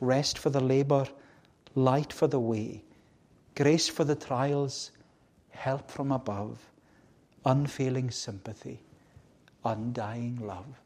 rest 0.00 0.38
for 0.38 0.50
the 0.50 0.60
labour, 0.60 1.06
light 1.74 2.12
for 2.12 2.26
the 2.26 2.40
way, 2.40 2.82
grace 3.54 3.88
for 3.88 4.04
the 4.04 4.14
trials, 4.14 4.90
help 5.50 5.90
from 5.90 6.12
above 6.12 6.70
unfailing 7.46 8.10
sympathy, 8.10 8.80
undying 9.64 10.36
love. 10.36 10.80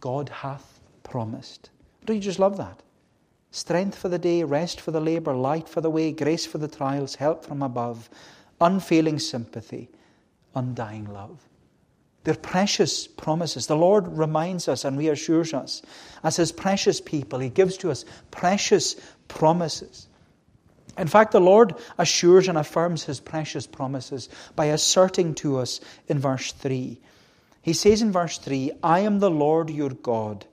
God 0.00 0.30
hath 0.30 0.80
promised. 1.02 1.70
Don't 2.04 2.16
you 2.16 2.22
just 2.22 2.38
love 2.38 2.56
that? 2.56 2.82
Strength 3.50 3.96
for 3.96 4.08
the 4.08 4.18
day, 4.18 4.42
rest 4.42 4.80
for 4.80 4.90
the 4.90 5.00
labour, 5.00 5.34
light 5.34 5.68
for 5.68 5.80
the 5.80 5.90
way, 5.90 6.12
grace 6.12 6.46
for 6.46 6.58
the 6.58 6.68
trials, 6.68 7.14
help 7.14 7.44
from 7.44 7.62
above, 7.62 8.08
unfailing 8.60 9.18
sympathy, 9.18 9.88
undying 10.54 11.04
love. 11.12 11.47
They're 12.28 12.34
precious 12.34 13.06
promises. 13.06 13.68
The 13.68 13.74
Lord 13.74 14.06
reminds 14.06 14.68
us 14.68 14.84
and 14.84 14.98
reassures 14.98 15.54
us. 15.54 15.80
As 16.22 16.36
His 16.36 16.52
precious 16.52 17.00
people, 17.00 17.38
He 17.38 17.48
gives 17.48 17.78
to 17.78 17.90
us 17.90 18.04
precious 18.30 18.96
promises. 19.28 20.08
In 20.98 21.06
fact, 21.06 21.32
the 21.32 21.40
Lord 21.40 21.74
assures 21.96 22.46
and 22.46 22.58
affirms 22.58 23.04
his 23.04 23.18
precious 23.18 23.66
promises 23.66 24.28
by 24.54 24.66
asserting 24.66 25.36
to 25.36 25.56
us 25.56 25.80
in 26.06 26.18
verse 26.18 26.52
3. 26.52 27.00
He 27.62 27.72
says 27.72 28.02
in 28.02 28.12
verse 28.12 28.36
3 28.36 28.72
I 28.82 29.00
am 29.00 29.20
the 29.20 29.30
Lord 29.30 29.70
your 29.70 29.88
God, 29.88 30.44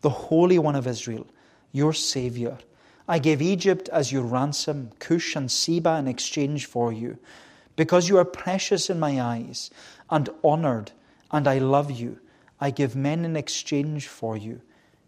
the 0.00 0.10
Holy 0.10 0.58
One 0.58 0.74
of 0.74 0.88
Israel, 0.88 1.28
your 1.70 1.92
Saviour. 1.92 2.58
I 3.06 3.20
gave 3.20 3.40
Egypt 3.40 3.88
as 3.90 4.10
your 4.10 4.24
ransom, 4.24 4.90
Cush 4.98 5.36
and 5.36 5.48
Seba 5.48 5.98
in 5.98 6.08
exchange 6.08 6.66
for 6.66 6.92
you, 6.92 7.16
because 7.76 8.08
you 8.08 8.18
are 8.18 8.24
precious 8.24 8.90
in 8.90 8.98
my 8.98 9.20
eyes 9.22 9.70
and 10.10 10.28
honoured, 10.42 10.90
and 11.32 11.48
I 11.48 11.58
love 11.58 11.90
you. 11.90 12.18
I 12.60 12.70
give 12.70 12.94
men 12.94 13.24
in 13.24 13.36
exchange 13.36 14.06
for 14.06 14.36
you, 14.36 14.60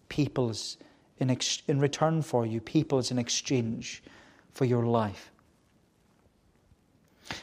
peoples 0.08 0.76
in, 1.18 1.30
ex- 1.30 1.62
in 1.68 1.78
return 1.78 2.22
for 2.22 2.44
you, 2.44 2.60
peoples 2.60 3.10
in 3.10 3.18
exchange 3.18 4.02
for 4.52 4.64
your 4.64 4.86
life. 4.86 5.30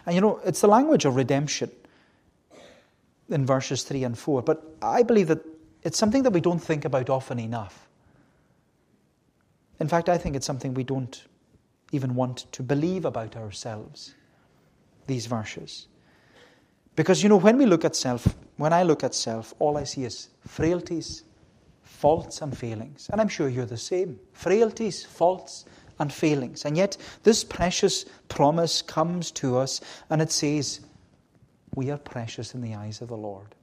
And 0.05 0.15
you 0.15 0.21
know, 0.21 0.39
it's 0.45 0.61
the 0.61 0.67
language 0.67 1.05
of 1.05 1.15
redemption 1.15 1.71
in 3.29 3.45
verses 3.45 3.83
3 3.83 4.03
and 4.03 4.17
4, 4.17 4.41
but 4.41 4.75
I 4.81 5.03
believe 5.03 5.27
that 5.27 5.45
it's 5.83 5.97
something 5.97 6.23
that 6.23 6.31
we 6.31 6.41
don't 6.41 6.59
think 6.59 6.85
about 6.85 7.09
often 7.09 7.39
enough. 7.39 7.87
In 9.79 9.87
fact, 9.87 10.09
I 10.09 10.17
think 10.17 10.35
it's 10.35 10.45
something 10.45 10.73
we 10.73 10.83
don't 10.83 11.23
even 11.91 12.15
want 12.15 12.51
to 12.51 12.63
believe 12.63 13.05
about 13.05 13.35
ourselves, 13.35 14.13
these 15.07 15.25
verses. 15.25 15.87
Because, 16.95 17.23
you 17.23 17.29
know, 17.29 17.37
when 17.37 17.57
we 17.57 17.65
look 17.65 17.85
at 17.85 17.95
self, 17.95 18.35
when 18.57 18.73
I 18.73 18.83
look 18.83 19.03
at 19.03 19.15
self, 19.15 19.53
all 19.59 19.77
I 19.77 19.85
see 19.85 20.03
is 20.03 20.29
frailties, 20.47 21.23
faults, 21.83 22.41
and 22.41 22.57
failings. 22.57 23.09
And 23.11 23.21
I'm 23.21 23.29
sure 23.29 23.47
you're 23.47 23.65
the 23.65 23.77
same 23.77 24.19
frailties, 24.33 25.05
faults, 25.05 25.65
and 25.99 26.11
failings. 26.11 26.65
And 26.65 26.75
yet, 26.75 26.97
this 27.23 27.43
precious 27.43 28.05
promise 28.27 28.81
comes 28.81 29.31
to 29.31 29.57
us 29.57 29.81
and 30.09 30.21
it 30.21 30.31
says, 30.31 30.81
We 31.75 31.91
are 31.91 31.97
precious 31.97 32.53
in 32.53 32.61
the 32.61 32.75
eyes 32.75 33.01
of 33.01 33.07
the 33.07 33.17
Lord. 33.17 33.55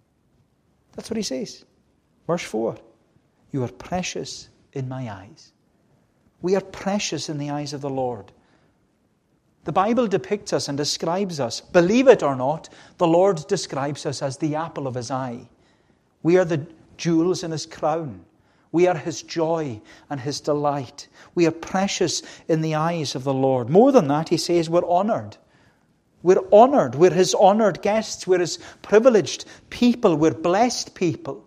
That's 0.95 1.11
what 1.11 1.17
he 1.17 1.23
says. 1.23 1.65
Verse 2.27 2.43
4 2.43 2.77
You 3.53 3.65
are 3.65 3.73
precious 3.73 4.49
in 4.73 4.89
my 4.89 5.13
eyes. 5.13 5.53
We 6.41 6.55
are 6.55 6.61
precious 6.61 7.29
in 7.29 7.39
the 7.39 7.51
eyes 7.51 7.73
of 7.73 7.81
the 7.81 7.91
Lord. 7.91 8.33
The 9.69 9.73
Bible 9.73 10.07
depicts 10.07 10.55
us 10.55 10.67
and 10.69 10.79
describes 10.79 11.41
us. 11.41 11.61
Believe 11.61 12.09
it 12.09 12.23
or 12.23 12.35
not, 12.35 12.71
the 12.97 13.07
Lord 13.07 13.47
describes 13.49 14.07
us 14.07 14.23
as 14.23 14.39
the 14.39 14.55
apple 14.55 14.87
of 14.87 14.95
his 14.95 15.11
eye. 15.11 15.47
We 16.23 16.39
are 16.39 16.47
the 16.47 16.67
jewels 16.97 17.45
in 17.45 17.51
his 17.51 17.67
crown. 17.67 18.25
We 18.73 18.87
are 18.87 18.97
his 18.97 19.21
joy 19.21 19.83
and 20.09 20.19
his 20.19 20.41
delight. 20.41 21.09
We 21.35 21.47
are 21.47 21.51
precious 21.51 22.23
in 22.49 22.63
the 22.63 22.77
eyes 22.77 23.15
of 23.15 23.25
the 23.25 23.35
Lord. 23.35 23.69
More 23.69 23.93
than 23.93 24.09
that, 24.09 24.31
he 24.31 24.39
says 24.39 24.71
we're 24.71 24.89
honored. 24.89 25.37
We're 26.23 26.49
honored. 26.51 26.95
We're 26.95 27.11
his 27.11 27.35
honored 27.35 27.83
guests. 27.83 28.27
We're 28.27 28.39
his 28.39 28.59
privileged 28.81 29.45
people. 29.69 30.17
We're 30.17 30.31
blessed 30.31 30.95
people. 30.95 31.47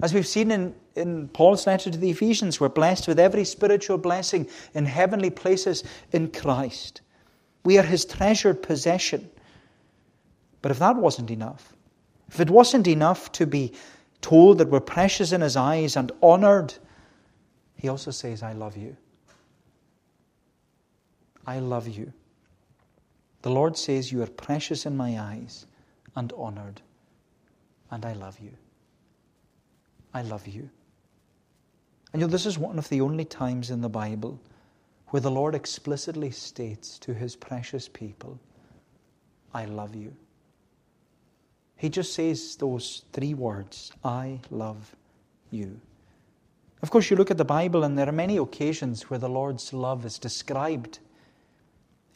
As 0.00 0.14
we've 0.14 0.28
seen 0.28 0.52
in, 0.52 0.76
in 0.94 1.26
Paul's 1.26 1.66
letter 1.66 1.90
to 1.90 1.98
the 1.98 2.10
Ephesians, 2.10 2.60
we're 2.60 2.68
blessed 2.68 3.08
with 3.08 3.18
every 3.18 3.44
spiritual 3.44 3.98
blessing 3.98 4.48
in 4.74 4.86
heavenly 4.86 5.30
places 5.30 5.82
in 6.12 6.30
Christ. 6.30 7.00
We 7.66 7.78
are 7.78 7.82
his 7.82 8.04
treasured 8.04 8.62
possession. 8.62 9.28
But 10.62 10.70
if 10.70 10.78
that 10.78 10.94
wasn't 10.94 11.32
enough, 11.32 11.74
if 12.28 12.38
it 12.38 12.48
wasn't 12.48 12.86
enough 12.86 13.32
to 13.32 13.44
be 13.44 13.72
told 14.20 14.58
that 14.58 14.68
we're 14.68 14.78
precious 14.78 15.32
in 15.32 15.40
his 15.40 15.56
eyes 15.56 15.96
and 15.96 16.12
honored, 16.22 16.74
he 17.74 17.88
also 17.88 18.12
says, 18.12 18.44
I 18.44 18.52
love 18.52 18.76
you. 18.76 18.96
I 21.44 21.58
love 21.58 21.88
you. 21.88 22.12
The 23.42 23.50
Lord 23.50 23.76
says, 23.76 24.12
You 24.12 24.22
are 24.22 24.28
precious 24.28 24.86
in 24.86 24.96
my 24.96 25.18
eyes 25.18 25.66
and 26.14 26.32
honored, 26.36 26.80
and 27.90 28.06
I 28.06 28.12
love 28.12 28.38
you. 28.38 28.52
I 30.14 30.22
love 30.22 30.46
you. 30.46 30.70
And 32.12 32.22
you 32.22 32.28
know, 32.28 32.30
this 32.30 32.46
is 32.46 32.60
one 32.60 32.78
of 32.78 32.88
the 32.90 33.00
only 33.00 33.24
times 33.24 33.70
in 33.70 33.80
the 33.80 33.88
Bible 33.88 34.40
where 35.16 35.22
the 35.22 35.30
Lord 35.30 35.54
explicitly 35.54 36.30
states 36.30 36.98
to 36.98 37.14
his 37.14 37.36
precious 37.36 37.88
people, 37.88 38.38
I 39.54 39.64
love 39.64 39.94
you. 39.94 40.14
He 41.74 41.88
just 41.88 42.12
says 42.12 42.54
those 42.56 43.02
three 43.14 43.32
words 43.32 43.92
I 44.04 44.40
love 44.50 44.94
you. 45.50 45.80
Of 46.82 46.90
course, 46.90 47.08
you 47.08 47.16
look 47.16 47.30
at 47.30 47.38
the 47.38 47.46
Bible, 47.46 47.82
and 47.82 47.96
there 47.96 48.06
are 48.06 48.12
many 48.12 48.36
occasions 48.36 49.08
where 49.08 49.18
the 49.18 49.26
Lord's 49.26 49.72
love 49.72 50.04
is 50.04 50.18
described 50.18 50.98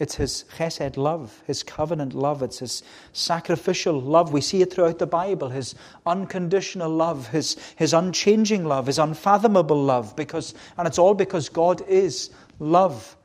it's 0.00 0.14
his 0.14 0.46
chesed 0.56 0.96
love, 0.96 1.42
his 1.46 1.62
covenant 1.62 2.14
love. 2.14 2.42
It's 2.42 2.60
his 2.60 2.82
sacrificial 3.12 4.00
love. 4.00 4.32
We 4.32 4.40
see 4.40 4.62
it 4.62 4.72
throughout 4.72 4.98
the 4.98 5.06
Bible. 5.06 5.50
His 5.50 5.74
unconditional 6.06 6.90
love, 6.90 7.28
his, 7.28 7.58
his 7.76 7.92
unchanging 7.92 8.64
love, 8.64 8.86
his 8.86 8.98
unfathomable 8.98 9.80
love. 9.80 10.16
Because, 10.16 10.54
and 10.78 10.88
it's 10.88 10.98
all 10.98 11.12
because 11.12 11.50
God 11.50 11.82
is 11.86 12.30
love. 12.60 13.16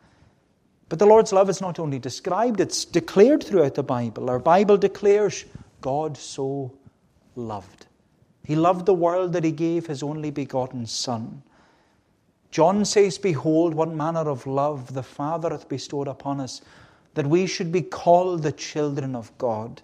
But 0.89 0.99
the 0.99 1.05
Lord's 1.05 1.33
love 1.33 1.49
is 1.49 1.61
not 1.61 1.77
only 1.77 1.99
described, 1.99 2.59
it's 2.59 2.85
declared 2.85 3.43
throughout 3.43 3.75
the 3.75 3.83
Bible. 3.83 4.29
Our 4.29 4.39
Bible 4.39 4.77
declares 4.77 5.45
God 5.81 6.17
so 6.17 6.71
loved. 7.35 7.85
He 8.43 8.55
loved 8.55 8.85
the 8.85 8.93
world 8.93 9.33
that 9.33 9.43
he 9.43 9.51
gave 9.51 9.87
his 9.87 10.03
only 10.03 10.31
begotten 10.31 10.85
Son. 10.85 11.43
John 12.51 12.85
says, 12.85 13.17
Behold, 13.17 13.73
what 13.73 13.91
manner 13.91 14.29
of 14.29 14.47
love 14.47 14.93
the 14.93 15.03
Father 15.03 15.49
hath 15.49 15.67
bestowed 15.67 16.07
upon 16.07 16.39
us, 16.39 16.61
that 17.15 17.27
we 17.27 17.47
should 17.47 17.71
be 17.71 17.81
called 17.81 18.43
the 18.43 18.51
children 18.51 19.15
of 19.15 19.35
God. 19.37 19.81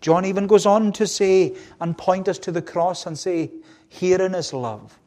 John 0.00 0.24
even 0.24 0.46
goes 0.46 0.66
on 0.66 0.92
to 0.92 1.06
say 1.06 1.56
and 1.80 1.98
point 1.98 2.28
us 2.28 2.38
to 2.40 2.52
the 2.52 2.62
cross 2.62 3.06
and 3.06 3.18
say, 3.18 3.50
Herein 3.88 4.34
is 4.34 4.52
love. 4.52 4.98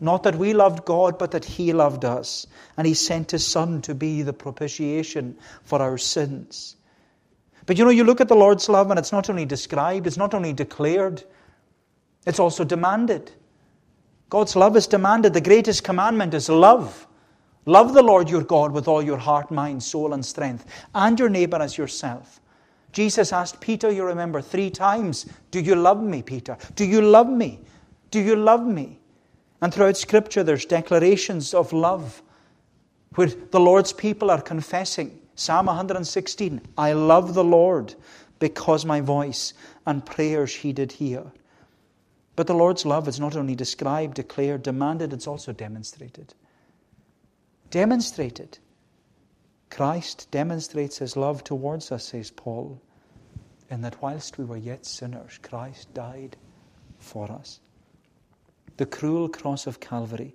Not 0.00 0.22
that 0.22 0.36
we 0.36 0.54
loved 0.54 0.84
God, 0.84 1.18
but 1.18 1.32
that 1.32 1.44
He 1.44 1.72
loved 1.72 2.04
us. 2.04 2.46
And 2.76 2.86
He 2.86 2.94
sent 2.94 3.32
His 3.32 3.46
Son 3.46 3.82
to 3.82 3.94
be 3.94 4.22
the 4.22 4.32
propitiation 4.32 5.36
for 5.64 5.82
our 5.82 5.98
sins. 5.98 6.76
But 7.66 7.78
you 7.78 7.84
know, 7.84 7.90
you 7.90 8.04
look 8.04 8.20
at 8.20 8.28
the 8.28 8.36
Lord's 8.36 8.68
love, 8.68 8.90
and 8.90 8.98
it's 8.98 9.12
not 9.12 9.28
only 9.28 9.44
described, 9.44 10.06
it's 10.06 10.16
not 10.16 10.34
only 10.34 10.52
declared, 10.52 11.22
it's 12.26 12.38
also 12.38 12.64
demanded. 12.64 13.32
God's 14.30 14.56
love 14.56 14.76
is 14.76 14.86
demanded. 14.86 15.34
The 15.34 15.40
greatest 15.40 15.84
commandment 15.84 16.34
is 16.34 16.48
love. 16.48 17.06
Love 17.66 17.92
the 17.92 18.02
Lord 18.02 18.30
your 18.30 18.42
God 18.42 18.72
with 18.72 18.88
all 18.88 19.02
your 19.02 19.18
heart, 19.18 19.50
mind, 19.50 19.82
soul, 19.82 20.14
and 20.14 20.24
strength, 20.24 20.64
and 20.94 21.18
your 21.18 21.28
neighbor 21.28 21.58
as 21.58 21.76
yourself. 21.76 22.40
Jesus 22.92 23.32
asked 23.32 23.60
Peter, 23.60 23.90
you 23.90 24.04
remember, 24.04 24.40
three 24.40 24.70
times, 24.70 25.26
Do 25.50 25.60
you 25.60 25.74
love 25.74 26.02
me, 26.02 26.22
Peter? 26.22 26.56
Do 26.74 26.84
you 26.84 27.02
love 27.02 27.28
me? 27.28 27.60
Do 28.10 28.20
you 28.20 28.36
love 28.36 28.66
me? 28.66 28.97
And 29.60 29.74
throughout 29.74 29.96
Scripture, 29.96 30.42
there's 30.42 30.64
declarations 30.64 31.52
of 31.52 31.72
love 31.72 32.22
where 33.14 33.26
the 33.26 33.60
Lord's 33.60 33.92
people 33.92 34.30
are 34.30 34.40
confessing. 34.40 35.20
Psalm 35.34 35.66
116 35.66 36.60
I 36.76 36.92
love 36.92 37.34
the 37.34 37.44
Lord 37.44 37.94
because 38.38 38.84
my 38.84 39.00
voice 39.00 39.54
and 39.86 40.04
prayers 40.04 40.54
he 40.54 40.72
did 40.72 40.92
hear. 40.92 41.24
But 42.36 42.46
the 42.46 42.54
Lord's 42.54 42.86
love 42.86 43.08
is 43.08 43.18
not 43.18 43.34
only 43.34 43.56
described, 43.56 44.14
declared, 44.14 44.62
demanded, 44.62 45.12
it's 45.12 45.26
also 45.26 45.52
demonstrated. 45.52 46.34
Demonstrated. 47.70 48.58
Christ 49.70 50.28
demonstrates 50.30 50.98
his 50.98 51.16
love 51.16 51.42
towards 51.42 51.90
us, 51.90 52.04
says 52.04 52.30
Paul, 52.30 52.80
in 53.70 53.82
that 53.82 54.00
whilst 54.00 54.38
we 54.38 54.44
were 54.44 54.56
yet 54.56 54.86
sinners, 54.86 55.38
Christ 55.42 55.92
died 55.94 56.36
for 56.98 57.30
us. 57.30 57.60
The 58.78 58.86
cruel 58.86 59.28
cross 59.28 59.66
of 59.66 59.80
Calvary 59.80 60.34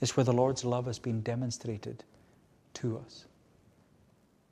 is 0.00 0.16
where 0.16 0.24
the 0.24 0.32
Lord's 0.32 0.64
love 0.64 0.86
has 0.86 0.98
been 0.98 1.22
demonstrated 1.22 2.04
to 2.74 2.98
us. 2.98 3.24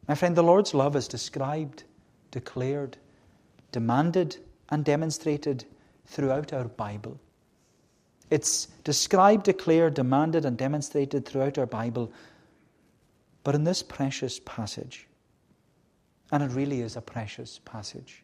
My 0.09 0.15
friend, 0.15 0.35
the 0.35 0.43
Lord's 0.43 0.75
love 0.75 0.97
is 0.97 1.07
described, 1.07 1.85
declared, 2.31 2.97
demanded, 3.73 4.39
and 4.71 4.85
demonstrated 4.85 5.65
throughout 6.07 6.53
our 6.53 6.65
Bible. 6.65 7.21
It's 8.31 8.67
described, 8.85 9.45
declared, 9.45 9.95
demanded, 9.95 10.47
and 10.47 10.57
demonstrated 10.57 11.27
throughout 11.27 11.59
our 11.59 11.67
Bible. 11.67 12.11
But 13.45 13.55
in 13.55 13.65
this 13.65 13.83
precious 13.83 14.41
passage, 14.45 15.07
and 16.33 16.43
it 16.43 16.53
really 16.53 16.81
is 16.81 16.97
a 16.97 17.03
precious 17.03 17.61
passage, 17.65 18.23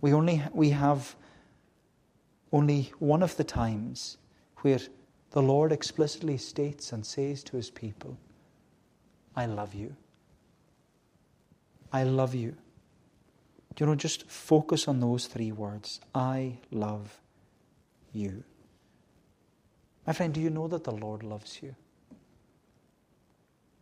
we 0.00 0.12
only 0.12 0.42
we 0.52 0.70
have 0.70 1.14
only 2.52 2.92
one 2.98 3.22
of 3.22 3.36
the 3.36 3.44
times 3.44 4.18
where 4.58 4.80
the 5.30 5.42
Lord 5.42 5.72
explicitly 5.72 6.38
states 6.38 6.92
and 6.92 7.04
says 7.04 7.44
to 7.44 7.56
his 7.56 7.70
people, 7.70 8.16
I 9.36 9.46
love 9.46 9.74
you. 9.74 9.94
I 11.92 12.04
love 12.04 12.34
you 12.34 12.56
you 13.78 13.86
know, 13.86 13.94
just 13.94 14.28
focus 14.28 14.88
on 14.88 15.00
those 15.00 15.26
three 15.26 15.52
words 15.52 16.00
I 16.14 16.58
love 16.70 17.20
you. 18.12 18.42
My 20.06 20.12
friend, 20.12 20.32
do 20.32 20.40
you 20.40 20.50
know 20.50 20.68
that 20.68 20.84
the 20.84 20.92
Lord 20.92 21.22
loves 21.22 21.62
you? 21.62 21.74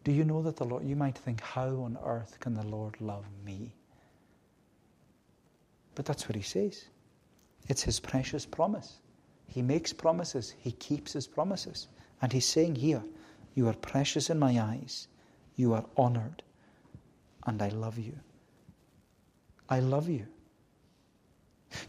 Do 0.04 0.12
you 0.12 0.24
know 0.24 0.42
that 0.42 0.56
the 0.56 0.64
Lord, 0.64 0.84
you 0.84 0.96
might 0.96 1.16
think, 1.16 1.40
how 1.40 1.68
on 1.68 1.98
earth 2.04 2.38
can 2.40 2.54
the 2.54 2.66
Lord 2.66 3.00
love 3.00 3.24
me? 3.44 3.74
But 5.94 6.04
that's 6.04 6.28
what 6.28 6.36
he 6.36 6.42
says. 6.42 6.84
It's 7.68 7.82
his 7.82 8.00
precious 8.00 8.46
promise. 8.46 9.00
He 9.46 9.62
makes 9.62 9.92
promises, 9.92 10.54
he 10.58 10.72
keeps 10.72 11.12
his 11.12 11.26
promises. 11.26 11.88
And 12.22 12.32
he's 12.32 12.46
saying 12.46 12.76
here, 12.76 13.02
You 13.54 13.68
are 13.68 13.74
precious 13.74 14.30
in 14.30 14.38
my 14.38 14.60
eyes, 14.60 15.08
you 15.56 15.74
are 15.74 15.84
honored, 15.96 16.42
and 17.46 17.60
I 17.62 17.68
love 17.68 17.98
you. 17.98 18.18
I 19.68 19.80
love 19.80 20.08
you. 20.08 20.26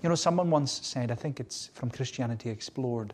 You 0.02 0.10
know, 0.10 0.16
someone 0.16 0.50
once 0.50 0.72
said, 0.72 1.12
I 1.12 1.16
think 1.16 1.40
it's 1.40 1.68
from 1.74 1.92
Christianity 1.92 2.50
Explored. 2.50 3.14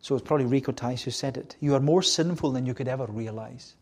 So 0.00 0.14
it's 0.14 0.26
probably 0.26 0.46
Rico 0.46 0.72
Tice 0.72 1.02
who 1.02 1.10
said 1.10 1.36
it. 1.36 1.56
You 1.60 1.74
are 1.74 1.80
more 1.80 2.02
sinful 2.02 2.52
than 2.52 2.66
you 2.66 2.74
could 2.74 2.88
ever 2.88 3.06
realize. 3.06 3.74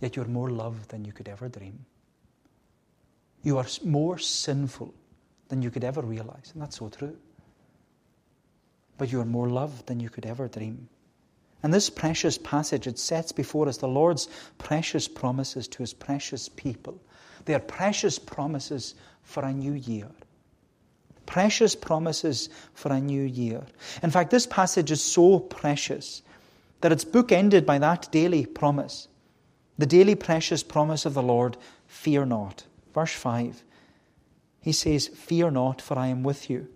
yet 0.00 0.16
you're 0.16 0.26
more 0.26 0.50
loved 0.50 0.90
than 0.90 1.04
you 1.04 1.12
could 1.12 1.28
ever 1.28 1.48
dream. 1.48 1.84
You 3.42 3.58
are 3.58 3.66
more 3.84 4.18
sinful 4.18 4.94
than 5.50 5.60
you 5.62 5.70
could 5.70 5.84
ever 5.84 6.00
realize, 6.00 6.50
and 6.54 6.62
that's 6.62 6.78
so 6.78 6.88
true. 6.88 7.16
But 8.96 9.12
you 9.12 9.20
are 9.20 9.26
more 9.26 9.48
loved 9.48 9.86
than 9.86 10.00
you 10.00 10.08
could 10.08 10.24
ever 10.24 10.48
dream. 10.48 10.88
And 11.62 11.74
this 11.74 11.90
precious 11.90 12.38
passage, 12.38 12.86
it 12.86 12.98
sets 12.98 13.32
before 13.32 13.68
us 13.68 13.76
the 13.76 13.88
Lord's 13.88 14.28
precious 14.56 15.08
promises 15.08 15.68
to 15.68 15.78
his 15.78 15.92
precious 15.92 16.48
people. 16.48 16.98
They 17.44 17.54
are 17.54 17.60
precious 17.60 18.18
promises 18.18 18.94
for 19.22 19.44
a 19.44 19.52
new 19.52 19.72
year. 19.72 20.08
Precious 21.26 21.74
promises 21.74 22.48
for 22.72 22.92
a 22.92 23.00
new 23.00 23.22
year. 23.22 23.62
In 24.02 24.10
fact, 24.10 24.30
this 24.30 24.46
passage 24.46 24.90
is 24.90 25.02
so 25.02 25.38
precious 25.38 26.22
that 26.80 26.92
it's 26.92 27.04
bookended 27.04 27.66
by 27.66 27.78
that 27.78 28.10
daily 28.10 28.46
promise. 28.46 29.08
The 29.78 29.86
daily 29.86 30.14
precious 30.14 30.62
promise 30.62 31.04
of 31.06 31.14
the 31.14 31.22
Lord 31.22 31.56
fear 31.86 32.24
not. 32.24 32.64
Verse 32.94 33.12
5. 33.12 33.62
He 34.60 34.72
says, 34.72 35.08
Fear 35.08 35.52
not, 35.52 35.80
for 35.80 35.98
I 35.98 36.08
am 36.08 36.22
with 36.22 36.50
you. 36.50 36.68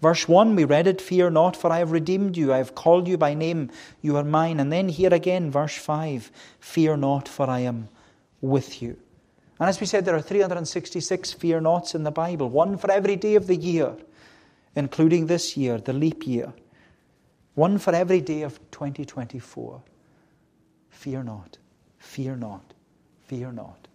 Verse 0.00 0.26
1, 0.26 0.56
we 0.56 0.64
read 0.64 0.86
it, 0.86 1.00
Fear 1.00 1.30
not, 1.30 1.56
for 1.56 1.70
I 1.70 1.78
have 1.78 1.92
redeemed 1.92 2.36
you. 2.36 2.52
I 2.52 2.58
have 2.58 2.74
called 2.74 3.06
you 3.06 3.18
by 3.18 3.34
name. 3.34 3.70
You 4.00 4.16
are 4.16 4.24
mine. 4.24 4.58
And 4.58 4.72
then 4.72 4.88
here 4.88 5.12
again, 5.12 5.50
verse 5.50 5.76
5, 5.76 6.30
Fear 6.58 6.96
not, 6.96 7.28
for 7.28 7.48
I 7.48 7.60
am 7.60 7.88
with 8.40 8.82
you. 8.82 8.96
And 9.60 9.68
as 9.68 9.78
we 9.78 9.86
said, 9.86 10.06
there 10.06 10.16
are 10.16 10.22
366 10.22 11.32
fear 11.34 11.60
nots 11.60 11.94
in 11.94 12.02
the 12.02 12.10
Bible, 12.10 12.48
one 12.48 12.78
for 12.78 12.90
every 12.90 13.16
day 13.16 13.34
of 13.34 13.46
the 13.46 13.56
year, 13.56 13.94
including 14.74 15.26
this 15.26 15.54
year, 15.54 15.76
the 15.76 15.92
leap 15.92 16.26
year. 16.26 16.54
One 17.54 17.76
for 17.76 17.94
every 17.94 18.22
day 18.22 18.40
of 18.40 18.58
2024. 18.70 19.82
Fear 20.88 21.22
not, 21.24 21.58
fear 21.98 22.36
not, 22.36 22.72
fear 23.26 23.52
not. 23.52 23.88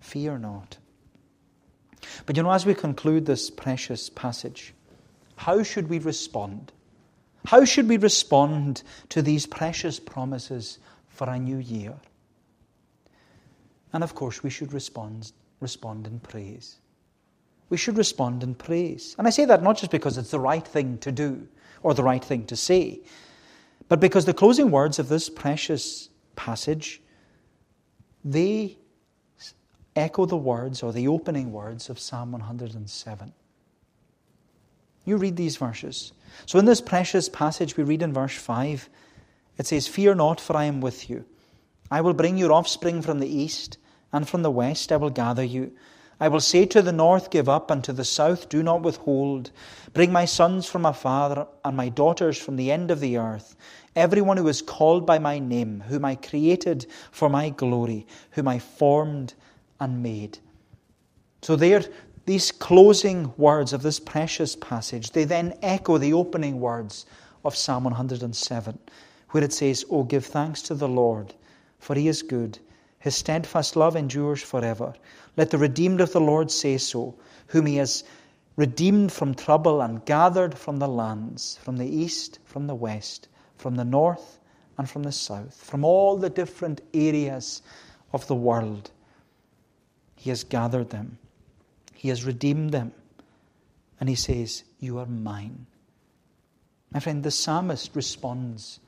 Fear 0.00 0.38
not. 0.38 0.78
But 2.26 2.36
you 2.36 2.42
know, 2.42 2.52
as 2.52 2.66
we 2.66 2.74
conclude 2.74 3.26
this 3.26 3.50
precious 3.50 4.10
passage, 4.10 4.74
how 5.36 5.62
should 5.62 5.88
we 5.88 5.98
respond? 5.98 6.72
How 7.46 7.64
should 7.64 7.88
we 7.88 7.96
respond 7.96 8.82
to 9.10 9.20
these 9.20 9.46
precious 9.46 10.00
promises 10.00 10.78
for 11.08 11.28
a 11.28 11.38
new 11.38 11.58
year? 11.58 11.94
And 13.92 14.02
of 14.02 14.14
course, 14.14 14.42
we 14.42 14.50
should 14.50 14.72
respond, 14.72 15.32
respond 15.60 16.06
in 16.06 16.20
praise. 16.20 16.76
We 17.68 17.76
should 17.76 17.96
respond 17.96 18.42
in 18.42 18.54
praise. 18.54 19.14
And 19.18 19.26
I 19.26 19.30
say 19.30 19.44
that 19.44 19.62
not 19.62 19.76
just 19.76 19.90
because 19.90 20.18
it's 20.18 20.30
the 20.30 20.40
right 20.40 20.66
thing 20.66 20.98
to 20.98 21.12
do 21.12 21.46
or 21.82 21.94
the 21.94 22.02
right 22.02 22.24
thing 22.24 22.46
to 22.46 22.56
say, 22.56 23.00
but 23.88 24.00
because 24.00 24.24
the 24.24 24.34
closing 24.34 24.70
words 24.70 24.98
of 24.98 25.08
this 25.08 25.28
precious 25.28 26.08
passage, 26.36 27.02
they 28.24 28.78
echo 29.96 30.26
the 30.26 30.36
words 30.36 30.82
or 30.82 30.92
the 30.92 31.08
opening 31.08 31.52
words 31.52 31.88
of 31.88 31.98
Psalm 31.98 32.32
107. 32.32 33.32
You 35.04 35.16
read 35.16 35.36
these 35.36 35.56
verses. 35.56 36.12
So, 36.46 36.58
in 36.58 36.64
this 36.64 36.80
precious 36.80 37.28
passage, 37.28 37.76
we 37.76 37.84
read 37.84 38.02
in 38.02 38.12
verse 38.12 38.36
5, 38.36 38.88
it 39.58 39.66
says, 39.66 39.86
Fear 39.86 40.16
not, 40.16 40.40
for 40.40 40.56
I 40.56 40.64
am 40.64 40.80
with 40.80 41.08
you. 41.08 41.24
I 41.90 42.00
will 42.00 42.14
bring 42.14 42.38
your 42.38 42.52
offspring 42.52 43.02
from 43.02 43.20
the 43.20 43.28
east, 43.28 43.78
and 44.12 44.28
from 44.28 44.42
the 44.42 44.50
west 44.50 44.90
I 44.90 44.96
will 44.96 45.10
gather 45.10 45.44
you. 45.44 45.72
I 46.18 46.28
will 46.28 46.40
say 46.40 46.64
to 46.66 46.80
the 46.80 46.92
north, 46.92 47.30
Give 47.30 47.48
up, 47.48 47.70
and 47.70 47.84
to 47.84 47.92
the 47.92 48.04
south, 48.04 48.48
Do 48.48 48.62
not 48.62 48.82
withhold. 48.82 49.50
Bring 49.92 50.12
my 50.12 50.24
sons 50.24 50.66
from 50.66 50.86
afar, 50.86 51.48
and 51.64 51.76
my 51.76 51.88
daughters 51.88 52.38
from 52.38 52.56
the 52.56 52.72
end 52.72 52.90
of 52.90 53.00
the 53.00 53.18
earth. 53.18 53.56
Everyone 53.94 54.36
who 54.36 54.48
is 54.48 54.62
called 54.62 55.06
by 55.06 55.18
my 55.18 55.38
name, 55.38 55.80
whom 55.86 56.04
I 56.04 56.16
created 56.16 56.86
for 57.10 57.28
my 57.28 57.50
glory, 57.50 58.06
whom 58.30 58.48
I 58.48 58.58
formed 58.58 59.34
and 59.84 60.02
made. 60.02 60.38
So 61.42 61.56
there, 61.56 61.84
these 62.24 62.50
closing 62.50 63.34
words 63.36 63.74
of 63.74 63.82
this 63.82 64.00
precious 64.00 64.56
passage, 64.56 65.10
they 65.10 65.24
then 65.24 65.58
echo 65.62 65.98
the 65.98 66.14
opening 66.14 66.58
words 66.58 67.04
of 67.44 67.54
Psalm 67.54 67.84
107, 67.84 68.78
where 69.30 69.44
it 69.44 69.52
says, 69.52 69.84
Oh, 69.90 70.04
give 70.04 70.24
thanks 70.24 70.62
to 70.62 70.74
the 70.74 70.88
Lord, 70.88 71.34
for 71.78 71.94
he 71.94 72.08
is 72.08 72.22
good. 72.22 72.58
His 72.98 73.14
steadfast 73.14 73.76
love 73.76 73.94
endures 73.94 74.42
forever. 74.42 74.94
Let 75.36 75.50
the 75.50 75.58
redeemed 75.58 76.00
of 76.00 76.12
the 76.12 76.20
Lord 76.20 76.50
say 76.50 76.78
so, 76.78 77.14
whom 77.48 77.66
he 77.66 77.76
has 77.76 78.04
redeemed 78.56 79.12
from 79.12 79.34
trouble 79.34 79.82
and 79.82 80.04
gathered 80.06 80.56
from 80.56 80.78
the 80.78 80.88
lands, 80.88 81.58
from 81.62 81.76
the 81.76 81.86
east, 81.86 82.38
from 82.46 82.66
the 82.66 82.74
west, 82.74 83.28
from 83.58 83.74
the 83.74 83.84
north, 83.84 84.38
and 84.78 84.88
from 84.88 85.02
the 85.02 85.12
south, 85.12 85.54
from 85.62 85.84
all 85.84 86.16
the 86.16 86.30
different 86.30 86.80
areas 86.94 87.60
of 88.14 88.26
the 88.28 88.34
world. 88.34 88.90
He 90.24 90.30
has 90.30 90.42
gathered 90.42 90.88
them, 90.88 91.18
He 91.92 92.08
has 92.08 92.24
redeemed 92.24 92.70
them, 92.70 92.92
and 94.00 94.08
He 94.08 94.14
says, 94.14 94.64
You 94.80 94.98
are 94.98 95.04
mine. 95.04 95.66
My 96.90 97.00
friend, 97.00 97.22
the 97.22 97.30
psalmist 97.30 97.94
responds 97.94 98.80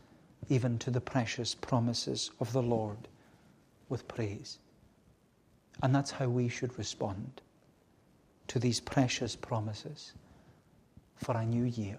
even 0.49 0.79
to 0.79 0.91
the 0.91 1.03
precious 1.03 1.55
promises 1.55 2.31
of 2.41 2.55
the 2.55 2.63
Lord 2.63 2.97
with 3.91 4.09
praise. 4.09 4.61
And 5.83 5.95
that's 5.95 6.11
how 6.11 6.27
we 6.27 6.49
should 6.49 6.79
respond 6.79 7.43
to 8.49 8.59
these 8.59 8.81
precious 8.81 9.37
promises 9.37 10.15
for 11.17 11.37
a 11.37 11.45
new 11.45 11.65
year. 11.65 11.99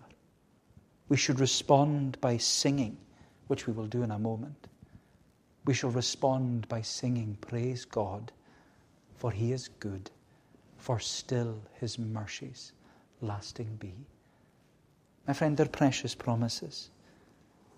We 1.09 1.17
should 1.17 1.39
respond 1.39 2.19
by 2.21 2.37
singing, 2.37 2.97
which 3.45 3.67
we 3.67 3.73
will 3.73 3.85
do 3.85 4.01
in 4.01 4.09
a 4.09 4.17
moment. 4.17 4.67
We 5.63 5.75
shall 5.75 5.91
respond 5.91 6.67
by 6.67 6.81
singing, 6.81 7.37
Praise 7.39 7.85
God 7.85 8.31
for 9.17 9.31
he 9.31 9.51
is 9.51 9.69
good, 9.79 10.09
for 10.77 10.99
still 10.99 11.59
his 11.79 11.99
mercies 11.99 12.71
lasting 13.21 13.75
be. 13.79 13.93
My 15.27 15.33
friend, 15.33 15.57
they're 15.57 15.65
precious 15.65 16.15
promises 16.15 16.89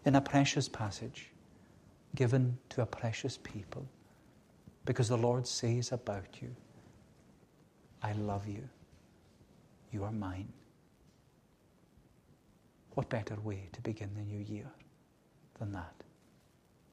in 0.06 0.16
a 0.16 0.22
precious 0.22 0.70
passage 0.70 1.32
given 2.16 2.58
to 2.70 2.82
a 2.82 2.86
precious 2.86 3.38
people 3.38 3.88
because 4.86 5.10
the 5.10 5.18
Lord 5.18 5.48
says 5.48 5.92
about 5.92 6.42
you, 6.42 6.56
I 8.02 8.14
love 8.14 8.48
you. 8.48 8.68
You 9.92 10.04
are 10.04 10.12
mine. 10.12 10.52
What 12.96 13.10
better 13.10 13.36
way 13.42 13.70
to 13.74 13.82
begin 13.82 14.10
the 14.16 14.22
new 14.22 14.44
year 14.44 14.70
than 15.60 15.72
that? 15.74 15.94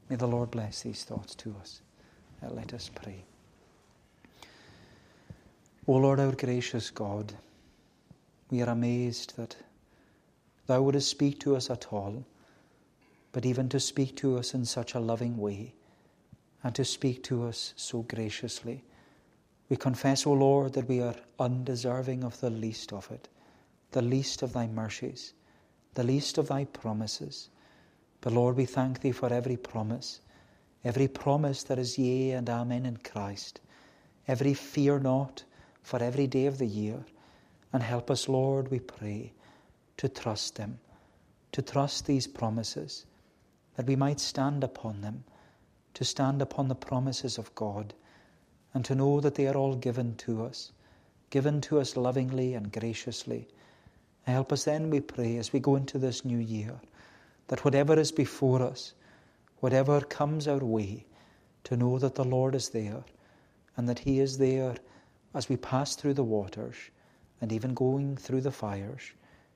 May 0.08 0.16
the 0.16 0.26
Lord 0.26 0.50
bless 0.50 0.82
these 0.82 1.04
thoughts 1.04 1.34
to 1.36 1.54
us. 1.60 1.82
Uh, 2.42 2.50
let 2.50 2.74
us 2.74 2.90
pray. 2.94 3.24
O 5.88 5.92
Lord, 5.92 6.18
our 6.18 6.32
gracious 6.32 6.90
God, 6.90 7.32
we 8.50 8.60
are 8.60 8.70
amazed 8.70 9.36
that 9.36 9.54
Thou 10.66 10.82
wouldst 10.82 11.08
speak 11.08 11.38
to 11.40 11.54
us 11.54 11.70
at 11.70 11.92
all, 11.92 12.24
but 13.30 13.46
even 13.46 13.68
to 13.68 13.78
speak 13.78 14.16
to 14.16 14.36
us 14.36 14.52
in 14.52 14.64
such 14.64 14.94
a 14.94 15.00
loving 15.00 15.36
way, 15.36 15.74
and 16.64 16.74
to 16.74 16.84
speak 16.84 17.22
to 17.24 17.46
us 17.46 17.72
so 17.76 18.02
graciously. 18.02 18.82
We 19.68 19.76
confess, 19.76 20.26
O 20.26 20.32
Lord, 20.32 20.72
that 20.72 20.88
we 20.88 21.00
are 21.00 21.14
undeserving 21.38 22.24
of 22.24 22.40
the 22.40 22.50
least 22.50 22.92
of 22.92 23.08
it, 23.12 23.28
the 23.92 24.02
least 24.02 24.42
of 24.42 24.54
Thy 24.54 24.66
mercies, 24.66 25.34
the 25.94 26.02
least 26.02 26.36
of 26.36 26.48
Thy 26.48 26.64
promises. 26.64 27.48
But 28.22 28.32
Lord, 28.32 28.56
we 28.56 28.64
thank 28.64 29.02
Thee 29.02 29.12
for 29.12 29.32
every 29.32 29.56
promise, 29.56 30.18
every 30.84 31.06
promise 31.06 31.62
that 31.62 31.78
is 31.78 31.96
yea 31.96 32.32
and 32.32 32.50
amen 32.50 32.86
in 32.86 32.96
Christ, 32.96 33.60
every 34.26 34.52
fear 34.52 34.98
not 34.98 35.44
for 35.86 36.02
every 36.02 36.26
day 36.26 36.46
of 36.46 36.58
the 36.58 36.66
year. 36.66 36.98
And 37.72 37.80
help 37.80 38.10
us, 38.10 38.28
Lord, 38.28 38.72
we 38.72 38.80
pray, 38.80 39.32
to 39.98 40.08
trust 40.08 40.56
them, 40.56 40.80
to 41.52 41.62
trust 41.62 42.06
these 42.06 42.26
promises, 42.26 43.06
that 43.76 43.86
we 43.86 43.94
might 43.94 44.18
stand 44.18 44.64
upon 44.64 45.00
them, 45.00 45.22
to 45.94 46.04
stand 46.04 46.42
upon 46.42 46.66
the 46.66 46.74
promises 46.74 47.38
of 47.38 47.54
God, 47.54 47.94
and 48.74 48.84
to 48.84 48.96
know 48.96 49.20
that 49.20 49.36
they 49.36 49.46
are 49.46 49.56
all 49.56 49.76
given 49.76 50.16
to 50.16 50.44
us, 50.44 50.72
given 51.30 51.60
to 51.60 51.78
us 51.78 51.96
lovingly 51.96 52.54
and 52.54 52.72
graciously. 52.72 53.46
Help 54.26 54.52
us 54.52 54.64
then, 54.64 54.90
we 54.90 54.98
pray, 54.98 55.36
as 55.36 55.52
we 55.52 55.60
go 55.60 55.76
into 55.76 55.98
this 55.98 56.24
new 56.24 56.38
year, 56.38 56.80
that 57.46 57.64
whatever 57.64 57.96
is 57.96 58.10
before 58.10 58.60
us, 58.60 58.92
whatever 59.60 60.00
comes 60.00 60.48
our 60.48 60.64
way, 60.64 61.06
to 61.62 61.76
know 61.76 61.96
that 62.00 62.16
the 62.16 62.24
Lord 62.24 62.56
is 62.56 62.70
there, 62.70 63.04
and 63.76 63.88
that 63.88 64.00
He 64.00 64.18
is 64.18 64.38
there 64.38 64.74
as 65.36 65.50
we 65.50 65.56
pass 65.56 65.94
through 65.94 66.14
the 66.14 66.24
waters 66.24 66.74
and 67.42 67.52
even 67.52 67.74
going 67.74 68.16
through 68.16 68.40
the 68.40 68.50
fires. 68.50 69.02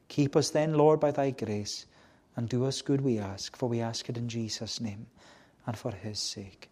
Keep 0.08 0.36
us 0.36 0.50
then, 0.50 0.74
Lord, 0.74 1.00
by 1.00 1.10
thy 1.10 1.30
grace, 1.30 1.86
and 2.36 2.48
do 2.48 2.66
us 2.66 2.82
good, 2.82 3.00
we 3.00 3.18
ask, 3.18 3.56
for 3.56 3.68
we 3.68 3.80
ask 3.80 4.08
it 4.10 4.18
in 4.18 4.28
Jesus' 4.28 4.80
name 4.80 5.06
and 5.66 5.76
for 5.76 5.90
his 5.90 6.18
sake. 6.18 6.68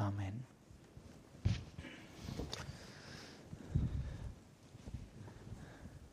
Amen. 0.00 0.42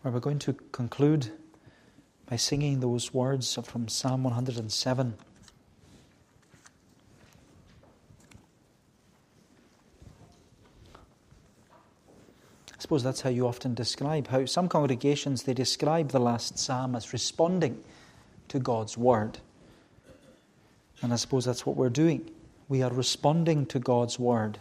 Well, 0.03 0.13
we're 0.13 0.19
going 0.19 0.39
to 0.39 0.53
conclude 0.71 1.31
by 2.27 2.35
singing 2.35 2.79
those 2.79 3.11
words 3.11 3.57
from 3.63 3.87
Psalm 3.87 4.23
107. 4.23 5.15
Suppose 12.89 13.03
that's 13.03 13.21
how 13.21 13.29
you 13.29 13.47
often 13.47 13.75
describe 13.75 14.29
how 14.29 14.43
some 14.45 14.67
congregations 14.67 15.43
they 15.43 15.53
describe 15.53 16.09
the 16.09 16.17
last 16.17 16.57
psalm 16.57 16.95
as 16.95 17.13
responding 17.13 17.83
to 18.47 18.57
God's 18.57 18.97
word. 18.97 19.37
And 21.03 21.13
I 21.13 21.17
suppose 21.17 21.45
that's 21.45 21.67
what 21.67 21.75
we're 21.75 21.89
doing. 21.89 22.31
We 22.67 22.81
are 22.81 22.89
responding 22.89 23.67
to 23.67 23.77
God's 23.77 24.17
word 24.17 24.57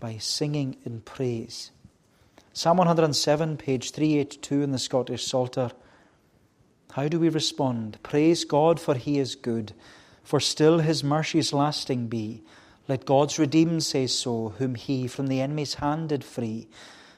by 0.00 0.16
singing 0.16 0.78
in 0.86 1.02
praise. 1.02 1.70
Psalm 2.54 2.78
107, 2.78 3.58
page 3.58 3.90
382 3.90 4.62
in 4.62 4.72
the 4.72 4.78
Scottish 4.78 5.26
Psalter. 5.26 5.72
How 6.92 7.08
do 7.08 7.20
we 7.20 7.28
respond? 7.28 7.98
Praise 8.02 8.46
God, 8.46 8.80
for 8.80 8.94
he 8.94 9.18
is 9.18 9.34
good, 9.34 9.74
for 10.24 10.40
still 10.40 10.78
his 10.78 11.04
mercies 11.04 11.52
lasting 11.52 12.06
be. 12.06 12.42
Let 12.88 13.04
God's 13.04 13.38
redeemed 13.38 13.82
say 13.82 14.06
so, 14.06 14.50
whom 14.58 14.76
he 14.76 15.08
from 15.08 15.26
the 15.26 15.40
enemy's 15.40 15.74
hand 15.74 16.10
did 16.10 16.22
free, 16.22 16.68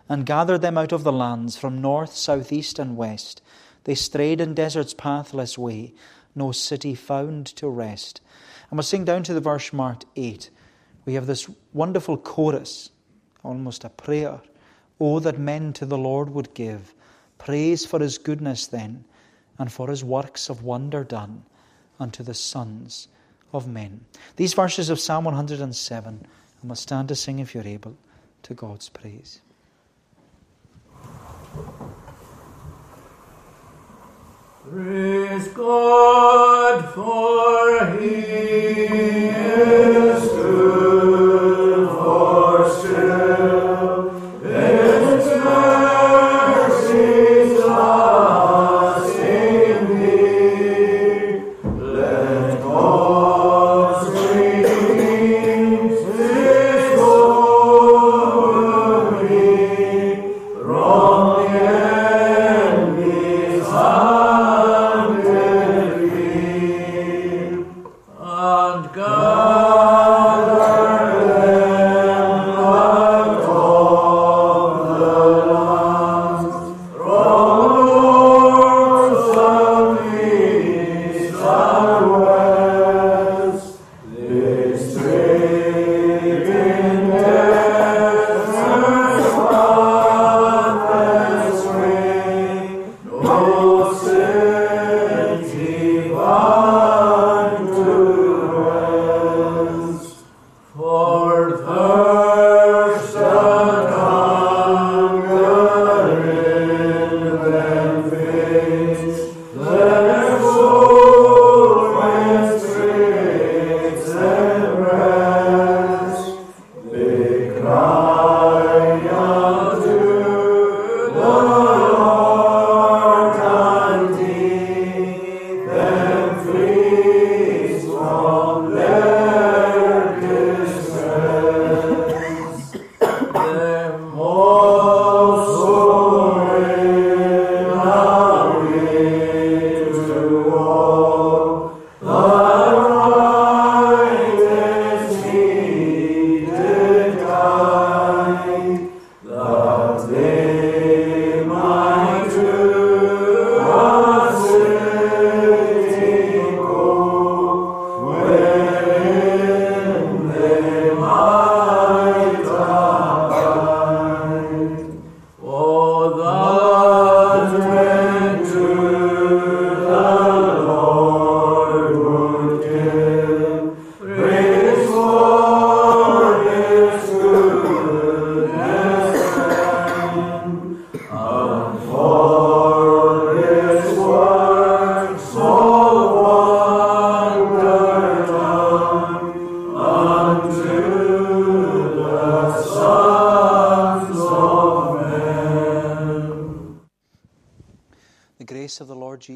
and 0.09 0.25
gathered 0.25 0.63
them 0.63 0.79
out 0.79 0.93
of 0.93 1.05
the 1.05 1.13
lands 1.13 1.59
from 1.59 1.83
north, 1.83 2.15
south, 2.15 2.51
east, 2.53 2.79
and 2.79 2.97
west. 2.97 3.43
They 3.85 3.95
strayed 3.95 4.41
in 4.41 4.55
desert's 4.55 4.95
pathless 4.95 5.59
way, 5.59 5.93
no 6.35 6.53
city 6.53 6.95
found 6.95 7.47
to 7.57 7.69
rest. 7.69 8.23
And 8.71 8.79
we'll 8.79 8.83
sing 8.85 9.05
down 9.05 9.25
to 9.25 9.35
the 9.35 9.41
verse 9.41 9.73
marked 9.73 10.07
8. 10.17 10.49
We 11.05 11.15
have 11.15 11.27
this 11.27 11.51
wonderful 11.75 12.17
chorus, 12.17 12.91
almost 13.43 13.85
a 13.85 13.91
prayer. 13.91 14.41
Oh, 14.99 15.21
that 15.21 15.39
men 15.39 15.75
to 15.75 15.87
the 15.87 15.99
Lord 15.99 16.31
would 16.31 16.55
give 16.55 16.95
praise 17.37 17.87
for 17.87 18.01
his 18.01 18.19
goodness 18.19 18.67
then, 18.67 19.05
and 19.59 19.71
for 19.71 19.89
his 19.89 20.03
works 20.03 20.49
of 20.49 20.63
wonder 20.65 21.05
done 21.05 21.45
unto 22.01 22.23
the 22.23 22.35
sons 22.35 23.09
of 23.53 23.67
men. 23.67 24.05
These 24.37 24.55
verses 24.55 24.91
of 24.91 25.01
Psalm 25.01 25.25
107, 25.25 26.15
and 26.15 26.27
we'll 26.63 26.77
stand 26.77 27.09
to 27.09 27.15
sing 27.15 27.39
if 27.39 27.55
you're 27.55 27.67
able, 27.67 27.97
to 28.43 28.55
God's 28.55 28.89
praise. 28.89 29.41
Praise 34.71 35.49
God 35.49 36.95
for 36.95 37.99
He 38.01 38.15
is 39.29 40.38